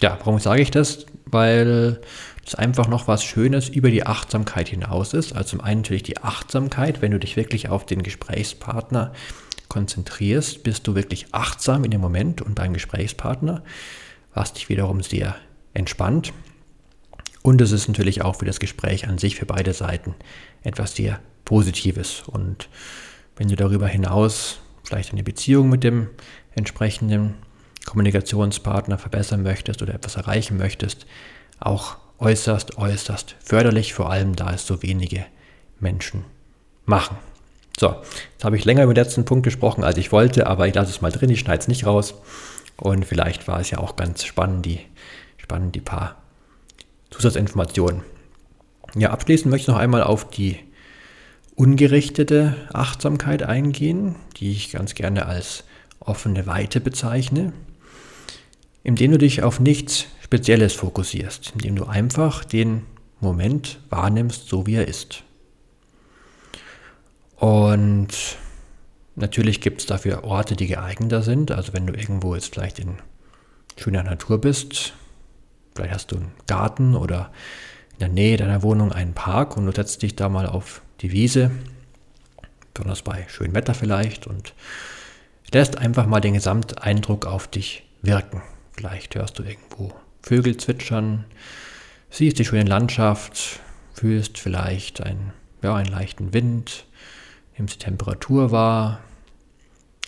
ja, 0.00 0.18
warum 0.24 0.38
sage 0.38 0.62
ich 0.62 0.70
das? 0.70 1.06
Weil 1.26 2.00
es 2.46 2.54
einfach 2.54 2.86
noch 2.86 3.08
was 3.08 3.24
Schönes 3.24 3.68
über 3.68 3.90
die 3.90 4.06
Achtsamkeit 4.06 4.68
hinaus 4.68 5.14
ist. 5.14 5.34
Also 5.34 5.50
zum 5.50 5.60
einen 5.60 5.80
natürlich 5.80 6.04
die 6.04 6.18
Achtsamkeit, 6.18 7.02
wenn 7.02 7.10
du 7.10 7.18
dich 7.18 7.36
wirklich 7.36 7.68
auf 7.68 7.84
den 7.84 8.02
Gesprächspartner 8.02 9.12
konzentrierst, 9.68 10.62
bist 10.62 10.86
du 10.86 10.94
wirklich 10.94 11.26
achtsam 11.32 11.84
in 11.84 11.90
dem 11.90 12.00
Moment 12.00 12.42
und 12.42 12.54
beim 12.54 12.72
Gesprächspartner, 12.72 13.64
was 14.32 14.52
dich 14.52 14.68
wiederum 14.68 15.02
sehr 15.02 15.34
entspannt. 15.74 16.32
Und 17.42 17.60
es 17.60 17.72
ist 17.72 17.88
natürlich 17.88 18.22
auch 18.22 18.36
für 18.36 18.44
das 18.44 18.60
Gespräch 18.60 19.08
an 19.08 19.18
sich 19.18 19.36
für 19.36 19.46
beide 19.46 19.72
Seiten 19.72 20.14
etwas 20.62 20.94
sehr 20.94 21.20
Positives. 21.44 22.22
Und 22.26 22.68
wenn 23.36 23.48
du 23.48 23.56
darüber 23.56 23.88
hinaus 23.88 24.60
vielleicht 24.84 25.12
eine 25.12 25.24
Beziehung 25.24 25.68
mit 25.68 25.82
dem 25.82 26.08
entsprechenden 26.54 27.34
Kommunikationspartner 27.84 28.98
verbessern 28.98 29.42
möchtest 29.42 29.82
oder 29.82 29.94
etwas 29.94 30.16
erreichen 30.16 30.56
möchtest, 30.56 31.06
auch 31.58 31.96
äußerst, 32.18 32.78
äußerst 32.78 33.36
förderlich, 33.42 33.94
vor 33.94 34.10
allem 34.10 34.36
da 34.36 34.52
es 34.52 34.66
so 34.66 34.82
wenige 34.82 35.26
Menschen 35.80 36.24
machen. 36.84 37.16
So, 37.78 37.94
jetzt 38.32 38.44
habe 38.44 38.56
ich 38.56 38.64
länger 38.64 38.84
über 38.84 38.94
den 38.94 39.04
letzten 39.04 39.24
Punkt 39.26 39.44
gesprochen, 39.44 39.84
als 39.84 39.98
ich 39.98 40.12
wollte, 40.12 40.46
aber 40.46 40.66
ich 40.66 40.74
lasse 40.74 40.90
es 40.90 41.02
mal 41.02 41.12
drin, 41.12 41.28
ich 41.28 41.40
schneide 41.40 41.60
es 41.60 41.68
nicht 41.68 41.84
raus. 41.84 42.14
Und 42.76 43.04
vielleicht 43.04 43.48
war 43.48 43.60
es 43.60 43.70
ja 43.70 43.78
auch 43.78 43.96
ganz 43.96 44.24
spannend, 44.24 44.64
die, 44.64 44.80
spannend, 45.36 45.74
die 45.74 45.80
paar 45.80 46.16
Zusatzinformationen. 47.10 48.02
Ja, 48.94 49.10
abschließend 49.10 49.50
möchte 49.50 49.64
ich 49.64 49.74
noch 49.74 49.80
einmal 49.80 50.02
auf 50.02 50.30
die 50.30 50.58
ungerichtete 51.54 52.54
Achtsamkeit 52.72 53.42
eingehen, 53.42 54.16
die 54.38 54.52
ich 54.52 54.72
ganz 54.72 54.94
gerne 54.94 55.26
als 55.26 55.64
offene 56.00 56.46
Weite 56.46 56.80
bezeichne, 56.80 57.52
indem 58.82 59.12
du 59.12 59.18
dich 59.18 59.42
auf 59.42 59.60
nichts 59.60 60.06
Spezielles 60.26 60.74
fokussierst, 60.74 61.52
indem 61.54 61.76
du 61.76 61.86
einfach 61.86 62.44
den 62.44 62.82
Moment 63.20 63.80
wahrnimmst, 63.88 64.48
so 64.48 64.66
wie 64.66 64.74
er 64.74 64.86
ist. 64.86 65.22
Und 67.36 68.08
natürlich 69.14 69.60
gibt 69.60 69.80
es 69.80 69.86
dafür 69.86 70.24
Orte, 70.24 70.56
die 70.56 70.66
geeigneter 70.66 71.22
sind. 71.22 71.50
Also 71.50 71.72
wenn 71.72 71.86
du 71.86 71.94
irgendwo 71.94 72.34
jetzt 72.34 72.52
vielleicht 72.52 72.78
in 72.78 72.98
schöner 73.76 74.02
Natur 74.02 74.40
bist, 74.40 74.92
Vielleicht 75.76 75.92
hast 75.92 76.12
du 76.12 76.16
einen 76.16 76.32
Garten 76.46 76.96
oder 76.96 77.30
in 77.92 77.98
der 77.98 78.08
Nähe 78.08 78.38
deiner 78.38 78.62
Wohnung 78.62 78.92
einen 78.92 79.12
Park 79.12 79.58
und 79.58 79.66
du 79.66 79.72
setzt 79.72 80.00
dich 80.02 80.16
da 80.16 80.30
mal 80.30 80.46
auf 80.46 80.80
die 81.02 81.12
Wiese, 81.12 81.50
besonders 82.72 83.02
bei 83.02 83.26
schönem 83.28 83.54
Wetter 83.54 83.74
vielleicht, 83.74 84.26
und 84.26 84.54
lässt 85.52 85.76
einfach 85.76 86.06
mal 86.06 86.20
den 86.20 86.32
Gesamteindruck 86.32 87.26
auf 87.26 87.46
dich 87.46 87.84
wirken. 88.00 88.42
Vielleicht 88.72 89.14
hörst 89.14 89.38
du 89.38 89.42
irgendwo 89.42 89.92
Vögel 90.26 90.56
zwitschern, 90.56 91.24
siehst 92.10 92.40
die 92.40 92.44
schöne 92.44 92.68
Landschaft, 92.68 93.60
fühlst 93.94 94.38
vielleicht 94.38 95.00
einen, 95.00 95.32
ja, 95.62 95.76
einen 95.76 95.88
leichten 95.88 96.34
Wind, 96.34 96.84
nimmst 97.56 97.76
die 97.76 97.84
Temperatur 97.84 98.50
wahr, 98.50 98.98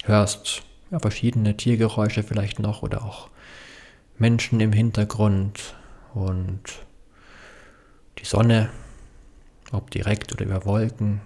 hörst 0.03 0.63
ja, 0.91 0.99
verschiedene 0.99 1.57
Tiergeräusche 1.57 2.25
vielleicht 2.25 2.59
noch 2.59 2.83
oder 2.83 3.05
auch 3.05 3.29
Menschen 4.19 4.59
im 4.59 4.73
Hintergrund 4.73 5.77
und 6.15 6.63
die 8.19 8.25
Sonne, 8.25 8.71
ob 9.71 9.93
direkt 9.93 10.33
oder 10.33 10.47
über 10.47 10.65
Wolken, 10.65 11.21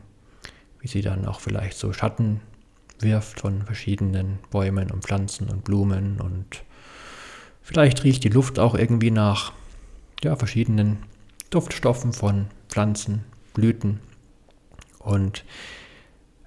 wie 0.80 0.88
sie 0.88 1.00
dann 1.00 1.24
auch 1.24 1.40
vielleicht 1.40 1.78
so 1.78 1.94
Schatten 1.94 2.42
wirft 2.98 3.40
von 3.40 3.64
verschiedenen 3.64 4.38
Bäumen 4.50 4.90
und 4.90 5.02
Pflanzen 5.02 5.48
und 5.48 5.64
Blumen 5.64 6.20
und 6.20 6.62
Vielleicht 7.62 8.04
riecht 8.04 8.24
die 8.24 8.28
Luft 8.28 8.58
auch 8.58 8.74
irgendwie 8.74 9.10
nach 9.10 9.52
ja, 10.22 10.36
verschiedenen 10.36 10.98
Duftstoffen 11.50 12.12
von 12.12 12.46
Pflanzen, 12.68 13.24
Blüten 13.54 14.00
und 14.98 15.44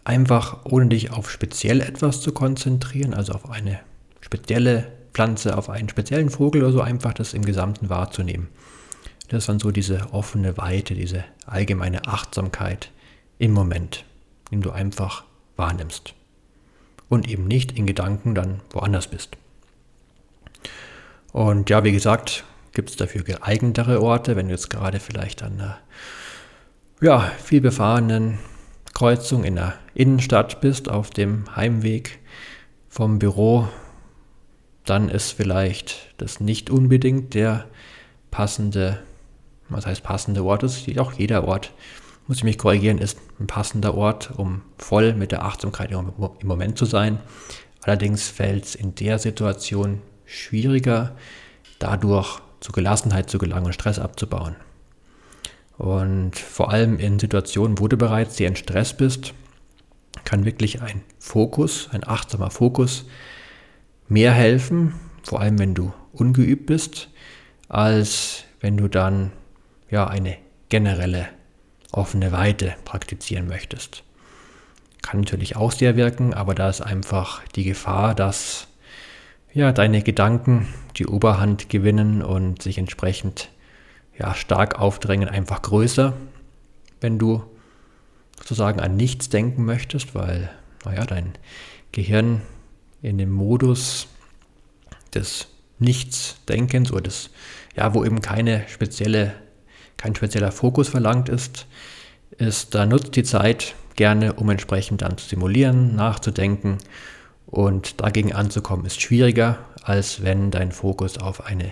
einfach 0.04 0.65
ohne 0.65 0.88
dich 0.88 1.12
auf 1.12 1.30
speziell 1.30 1.82
etwas 1.82 2.21
zu 2.21 2.32
konzentrieren, 2.32 3.13
also 3.13 3.34
auf 3.34 3.49
eine 3.49 3.80
spezielle 4.21 4.91
Pflanze, 5.13 5.58
auf 5.58 5.69
einen 5.69 5.89
speziellen 5.89 6.30
Vogel 6.30 6.63
oder 6.63 6.71
so, 6.71 6.82
einfach 6.82 7.13
das 7.13 7.34
im 7.34 7.45
Gesamten 7.45 7.89
wahrzunehmen. 7.89 8.47
Das 9.30 9.43
ist 9.43 9.49
dann 9.49 9.60
so 9.60 9.71
diese 9.71 10.13
offene 10.13 10.58
Weite, 10.58 10.93
diese 10.93 11.23
allgemeine 11.45 12.06
Achtsamkeit 12.08 12.91
im 13.39 13.54
Moment, 13.54 14.06
den 14.51 14.62
du 14.62 14.71
einfach 14.71 15.23
wahrnimmst. 15.56 16.13
Und 17.10 17.28
eben 17.30 17.47
nicht 17.47 17.71
in 17.78 17.86
Gedanken 17.86 18.36
dann 18.36 18.62
woanders 18.71 19.08
bist. 19.08 19.38
Und 21.36 21.69
ja, 21.69 21.84
wie 21.84 21.91
gesagt, 21.91 22.45
gibt 22.71 22.91
es 22.91 22.95
dafür 22.95 23.21
geeignetere 23.21 24.02
Orte, 24.02 24.38
wenn 24.38 24.45
du 24.45 24.54
jetzt 24.54 24.69
gerade 24.69 25.02
vielleicht 25.02 25.43
an 25.43 25.60
einer 25.60 25.78
ja, 27.02 27.19
viel 27.43 27.60
befahrenen 27.60 28.39
Kreuzung 28.93 29.43
in 29.43 29.56
der 29.56 29.74
Innenstadt 29.93 30.62
bist, 30.62 30.88
auf 30.88 31.10
dem 31.10 31.54
Heimweg 31.54 32.19
vom 32.88 33.19
Büro, 33.19 33.67
dann 34.86 35.10
ist 35.10 35.34
vielleicht 35.34 36.13
das 36.15 36.39
nicht 36.39 36.69
unbedingt 36.69 37.34
der 37.34 37.65
passende, 38.32 39.02
was 39.67 39.86
heißt 39.86 40.04
passende 40.04 40.41
Ort, 40.41 40.63
das 40.63 40.88
ist 40.88 41.00
auch 41.00 41.12
jeder 41.12 41.45
Ort, 41.45 41.74
muss 42.28 42.38
ich 42.38 42.43
mich 42.45 42.58
korrigieren, 42.58 42.98
ist 42.98 43.19
ein 43.41 43.48
passender 43.48 43.95
Ort, 43.95 44.32
um 44.38 44.62
voll 44.78 45.12
mit 45.12 45.34
der 45.34 45.43
Achtsamkeit 45.43 45.91
im 45.91 46.48
Moment 46.48 46.78
zu 46.78 46.86
sein. 46.86 47.19
Allerdings 47.82 48.30
fällt 48.30 48.63
es 48.63 48.76
in 48.76 48.95
der 48.95 49.19
Situation 49.19 50.02
schwieriger, 50.26 51.16
dadurch 51.80 52.40
zu 52.60 52.72
Gelassenheit 52.72 53.30
zu 53.30 53.38
gelangen 53.38 53.68
und 53.68 53.74
Stress 53.74 54.00
abzubauen. 54.00 54.56
Und 55.78 56.38
vor 56.38 56.72
allem 56.72 57.00
in 57.00 57.20
Situationen, 57.20 57.80
wo 57.80 57.88
du 57.88 57.98
bereits 57.98 58.38
sehr 58.38 58.48
in 58.48 58.56
Stress 58.56 58.96
bist, 58.96 59.34
kann 60.24 60.46
wirklich 60.46 60.82
ein 60.82 61.02
Fokus, 61.20 61.90
ein 61.92 62.08
achtsamer 62.08 62.50
Fokus 62.50 63.06
mehr 64.08 64.32
helfen, 64.32 64.96
vor 65.24 65.42
allem 65.42 65.60
wenn 65.60 65.74
du 65.74 65.94
ungeübt 66.14 66.66
bist, 66.66 67.10
als 67.68 68.46
wenn 68.60 68.78
du 68.78 68.88
dann 68.88 69.32
ja 69.90 70.08
eine 70.08 70.38
generelle 70.70 71.28
offene 71.92 72.32
Weite 72.32 72.76
praktizieren 72.86 73.48
möchtest. 73.48 74.04
Kann 75.02 75.20
natürlich 75.22 75.56
auch 75.56 75.72
sehr 75.72 75.96
wirken, 75.96 76.34
aber 76.34 76.56
da 76.56 76.70
ist 76.70 76.82
einfach 76.82 77.44
die 77.50 77.64
Gefahr, 77.64 78.16
dass 78.16 78.68
ja 79.56 79.72
deine 79.72 80.04
Gedanken 80.04 80.68
die 80.98 81.08
Oberhand 81.08 81.70
gewinnen 81.70 82.22
und 82.22 82.62
sich 82.62 82.78
entsprechend 82.78 83.50
ja, 84.20 84.36
stark 84.36 84.80
aufdrängen, 84.80 85.30
einfach 85.30 85.62
größer, 85.62 86.13
wenn 87.02 87.18
du 87.18 87.44
sozusagen 88.38 88.80
an 88.82 88.96
nichts 88.98 89.30
denken 89.30 89.65
möchtest, 89.65 90.13
weil, 90.13 90.52
naja, 90.84 91.06
dein 91.06 91.34
Gehirn 91.94 92.41
in 93.02 93.18
dem 93.18 93.32
Modus 93.32 94.08
des 95.13 95.48
Nichtsdenkens 95.80 96.91
oder 96.91 97.02
des, 97.02 97.30
ja, 97.76 97.94
wo 97.94 98.06
eben 98.06 98.22
keine 98.22 98.68
spezielle, 98.68 99.34
kein 99.98 100.15
spezieller 100.15 100.52
Fokus 100.52 100.89
verlangt 100.89 101.30
ist, 101.30 101.68
ist, 102.38 102.76
da 102.76 102.86
nutzt 102.86 103.15
die 103.15 103.24
Zeit 103.24 103.76
gerne, 103.96 104.34
um 104.34 104.50
entsprechend 104.50 105.02
dann 105.02 105.18
zu 105.18 105.28
simulieren, 105.28 105.96
nachzudenken 105.96 106.78
und 107.56 108.02
dagegen 108.02 108.34
anzukommen, 108.34 108.86
ist 108.86 109.02
schwieriger, 109.02 109.60
als 109.82 110.24
wenn 110.24 110.52
dein 110.52 110.74
Fokus 110.74 111.18
auf 111.18 111.46
eine 111.46 111.72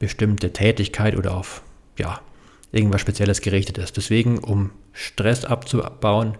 bestimmte 0.00 0.52
Tätigkeit 0.52 1.16
oder 1.16 1.36
auf 1.36 1.62
ja, 1.96 2.20
irgendwas 2.72 3.00
Spezielles 3.00 3.40
gerichtet 3.40 3.78
ist. 3.78 3.96
Deswegen, 3.96 4.40
um 4.40 4.72
Stress 4.92 5.44
abzubauen, 5.44 6.34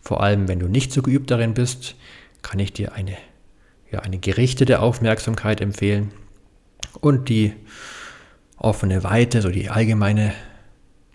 vor 0.00 0.24
allem 0.24 0.48
wenn 0.48 0.58
du 0.58 0.66
nicht 0.66 0.92
so 0.92 1.02
geübt 1.02 1.30
darin 1.30 1.54
bist, 1.54 1.94
kann 2.42 2.58
ich 2.58 2.72
dir 2.72 2.94
eine, 2.94 3.16
ja, 3.92 4.00
eine 4.00 4.18
gerichtete 4.18 4.80
Aufmerksamkeit 4.80 5.60
empfehlen 5.60 6.10
und 7.00 7.28
die 7.28 7.52
offene 8.56 9.04
Weite, 9.04 9.40
so 9.40 9.50
die 9.50 9.70
allgemeine 9.70 10.34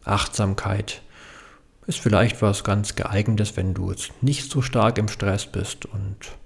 Achtsamkeit 0.05 1.01
ist 1.87 1.99
vielleicht 1.99 2.41
was 2.41 2.63
ganz 2.63 2.95
geeignetes, 2.95 3.57
wenn 3.57 3.73
du 3.73 3.91
jetzt 3.91 4.11
nicht 4.23 4.49
so 4.49 4.61
stark 4.61 4.97
im 4.97 5.09
Stress 5.09 5.45
bist 5.45 5.85
und 5.85 6.36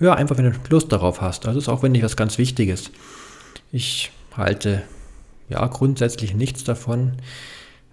ja, 0.00 0.14
einfach 0.14 0.36
wenn 0.38 0.50
du 0.50 0.58
Lust 0.70 0.90
darauf 0.90 1.20
hast. 1.20 1.46
Also 1.46 1.58
ist 1.58 1.68
auch 1.68 1.82
wenn 1.82 1.92
nicht 1.92 2.04
was 2.04 2.16
ganz 2.16 2.38
Wichtiges. 2.38 2.90
Ich 3.70 4.10
halte 4.36 4.82
ja 5.48 5.66
grundsätzlich 5.66 6.34
nichts 6.34 6.64
davon, 6.64 7.12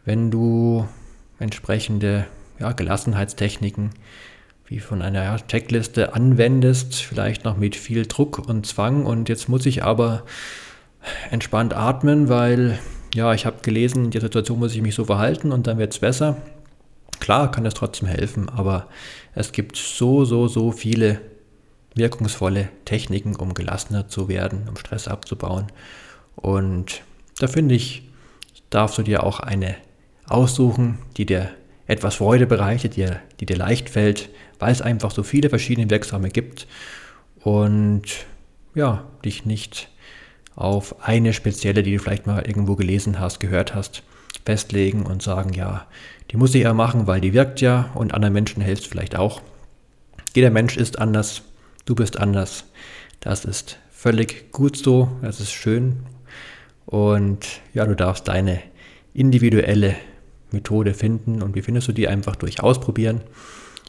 wenn 0.06 0.32
du 0.32 0.88
entsprechende 1.40 2.26
ja, 2.60 2.72
Gelassenheitstechniken 2.72 3.92
wie 4.66 4.80
von 4.80 5.02
einer 5.02 5.38
Checkliste 5.48 6.14
anwendest, 6.14 6.96
vielleicht 6.96 7.46
noch 7.46 7.58
mit 7.58 7.76
viel 7.76 8.06
Druck 8.06 8.40
und 8.40 8.66
Zwang 8.66 9.06
und 9.06 9.30
jetzt 9.30 9.48
muss 9.48 9.66
ich 9.66 9.84
aber 9.84 10.24
entspannt 11.32 11.74
atmen, 11.74 12.28
weil 12.28 12.78
ja, 13.14 13.34
ich 13.34 13.46
habe 13.46 13.62
gelesen, 13.62 14.06
in 14.06 14.12
der 14.12 14.22
Situation 14.22 14.60
muss 14.60 14.76
ich 14.76 14.82
mich 14.82 14.96
so 14.96 15.06
verhalten 15.06 15.54
und 15.54 15.68
dann 15.68 15.78
wird 15.78 15.94
es 15.94 16.00
besser. 16.00 16.38
Klar 17.20 17.50
kann 17.50 17.64
das 17.64 17.76
trotzdem 17.76 18.10
helfen, 18.10 18.50
aber 18.50 18.88
es 19.34 19.54
gibt 19.54 19.78
so, 19.78 20.26
so, 20.26 20.48
so 20.48 20.72
viele 20.72 21.22
wirkungsvolle 21.98 22.70
Techniken, 22.86 23.36
um 23.36 23.54
gelassener 23.54 24.08
zu 24.08 24.28
werden, 24.28 24.68
um 24.70 24.78
Stress 24.78 25.08
abzubauen. 25.08 25.68
Und 26.36 27.02
da 27.40 27.48
finde 27.48 27.76
ich, 27.76 28.10
darfst 28.70 28.98
du 28.98 29.04
dir 29.04 29.24
auch 29.24 29.40
eine 29.40 29.76
aussuchen, 30.28 31.00
die 31.18 31.26
dir 31.26 31.50
etwas 31.88 32.16
Freude 32.16 32.48
bereitet, 32.48 32.98
die, 32.98 33.08
die 33.40 33.46
dir 33.46 33.58
leicht 33.58 33.90
fällt, 33.90 34.30
weil 34.60 34.72
es 34.72 34.82
einfach 34.82 35.12
so 35.12 35.24
viele 35.24 35.50
verschiedene 35.50 35.90
Wirksame 35.90 36.30
gibt 36.30 36.68
und 37.40 38.04
ja, 38.76 39.06
dich 39.24 39.46
nicht 39.46 39.90
auf 40.56 41.08
eine 41.08 41.34
spezielle, 41.34 41.84
die 41.84 41.94
du 41.94 42.00
vielleicht 42.00 42.28
mal 42.28 42.46
irgendwo 42.46 42.76
gelesen 42.76 43.20
hast, 43.20 43.40
gehört 43.40 43.74
hast, 43.74 44.04
festlegen 44.46 45.06
und 45.06 45.22
sagen, 45.22 45.54
ja, 45.54 45.88
die 46.32 46.38
muss 46.38 46.54
ich 46.56 46.64
ja 46.64 46.74
machen, 46.74 47.08
weil 47.08 47.22
die 47.22 47.34
wirkt 47.34 47.62
ja 47.62 47.90
und 47.94 48.14
anderen 48.14 48.34
Menschen 48.34 48.62
hilft 48.62 48.88
vielleicht 48.88 49.16
auch. 49.16 49.42
Jeder 50.36 50.50
Mensch 50.50 50.78
ist 50.78 51.00
anders, 51.00 51.44
du 51.88 51.96
bist 51.96 52.20
anders. 52.20 52.66
Das 53.20 53.46
ist 53.46 53.80
völlig 53.90 54.52
gut 54.52 54.78
so, 54.78 55.10
das 55.24 55.40
ist 55.40 55.52
schön 55.52 56.04
und 56.86 57.60
ja, 57.74 57.86
du 57.86 57.96
darfst 57.96 58.28
deine 58.28 58.62
individuelle 59.14 59.96
Methode 60.52 60.94
finden. 60.94 61.42
Und 61.42 61.56
wie 61.56 61.62
findest 61.62 61.88
du 61.88 61.92
die? 61.92 62.08
Einfach 62.08 62.36
durch 62.36 62.62
Ausprobieren. 62.62 63.22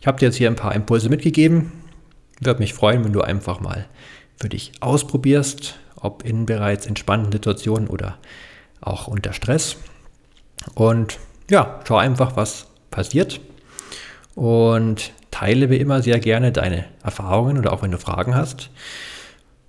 Ich 0.01 0.07
habe 0.07 0.19
dir 0.19 0.27
jetzt 0.27 0.37
hier 0.37 0.49
ein 0.49 0.57
paar 0.57 0.75
Impulse 0.75 1.09
mitgegeben. 1.09 1.73
Würde 2.41 2.61
mich 2.61 2.75
freuen, 2.75 3.05
wenn 3.05 3.13
du 3.13 3.21
einfach 3.21 3.61
mal 3.61 3.87
für 4.37 4.49
dich 4.49 4.73
ausprobierst, 4.81 5.79
ob 5.97 6.25
in 6.25 6.47
bereits 6.47 6.87
entspannten 6.87 7.33
Situationen 7.33 7.89
oder 7.89 8.19
auch 8.81 9.07
unter 9.07 9.33
Stress. 9.33 9.77
Und 10.75 11.19
ja, 11.51 11.81
schau 11.87 11.97
einfach, 11.97 12.37
was 12.37 12.67
passiert. 12.91 13.41
Und 14.35 15.13
teile 15.39 15.71
wie 15.71 15.77
immer 15.77 16.03
sehr 16.03 16.19
gerne 16.19 16.51
deine 16.51 16.85
Erfahrungen 17.05 17.59
oder 17.59 17.73
auch 17.73 17.83
wenn 17.83 17.93
du 17.93 17.99
Fragen 17.99 18.35
hast 18.35 18.71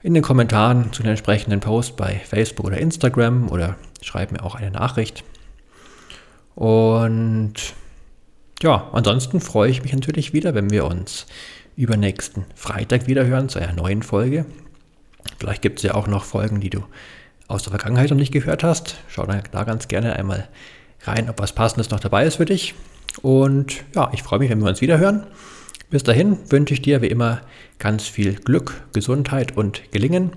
in 0.02 0.16
den 0.16 0.24
Kommentaren 0.24 0.92
zu 0.94 1.04
den 1.04 1.12
entsprechenden 1.12 1.60
Posts 1.60 1.96
bei 1.96 2.16
Facebook 2.16 2.66
oder 2.66 2.80
Instagram 2.80 3.50
oder 3.50 3.76
schreib 4.02 4.32
mir 4.32 4.44
auch 4.44 4.56
eine 4.56 4.72
Nachricht. 4.72 5.24
Und 6.56 7.54
ja, 8.64 8.90
ansonsten 8.94 9.42
freue 9.42 9.70
ich 9.70 9.84
mich 9.84 9.94
natürlich 9.94 10.34
wieder, 10.34 10.56
wenn 10.56 10.72
wir 10.72 10.86
uns 10.86 11.28
übernächsten 11.76 12.46
Freitag 12.56 13.06
wieder 13.06 13.26
hören 13.28 13.48
zu 13.48 13.60
einer 13.60 13.74
neuen 13.74 14.02
Folge. 14.02 14.46
Vielleicht 15.38 15.62
gibt 15.62 15.80
es 15.80 15.84
ja 15.84 15.94
auch 15.94 16.08
noch 16.08 16.24
Folgen, 16.24 16.62
die 16.62 16.72
du 16.72 16.84
aus 17.48 17.62
der 17.62 17.72
Vergangenheit 17.72 18.10
noch 18.10 18.18
nicht 18.18 18.34
gehört 18.34 18.64
hast. 18.64 18.98
Schau 19.08 19.28
da, 19.28 19.64
ganz 19.64 19.88
gerne 19.88 20.16
einmal 20.16 20.48
rein, 21.04 21.30
ob 21.30 21.40
was 21.40 21.54
Passendes 21.54 21.92
noch 21.92 22.00
dabei 22.00 22.26
ist 22.26 22.38
für 22.38 22.46
dich. 22.46 22.74
Und 23.22 23.84
ja, 23.94 24.10
ich 24.14 24.24
freue 24.24 24.40
mich, 24.40 24.50
wenn 24.50 24.60
wir 24.60 24.70
uns 24.70 24.82
wieder 24.82 24.98
hören. 24.98 25.28
Bis 25.90 26.04
dahin 26.04 26.38
wünsche 26.52 26.76
ich 26.76 26.84
dir 26.84 27.02
wie 27.02 27.08
immer 27.08 27.42
ganz 27.80 28.08
viel 28.08 28.36
Glück, 28.36 28.84
Gesundheit 28.94 29.58
und 29.58 29.92
Gelingen. 29.92 30.34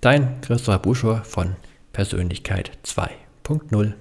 Dein 0.00 0.40
Christopher 0.40 0.80
Buschor 0.80 1.22
von 1.24 1.54
Persönlichkeit 1.92 2.72
2.0. 2.84 3.94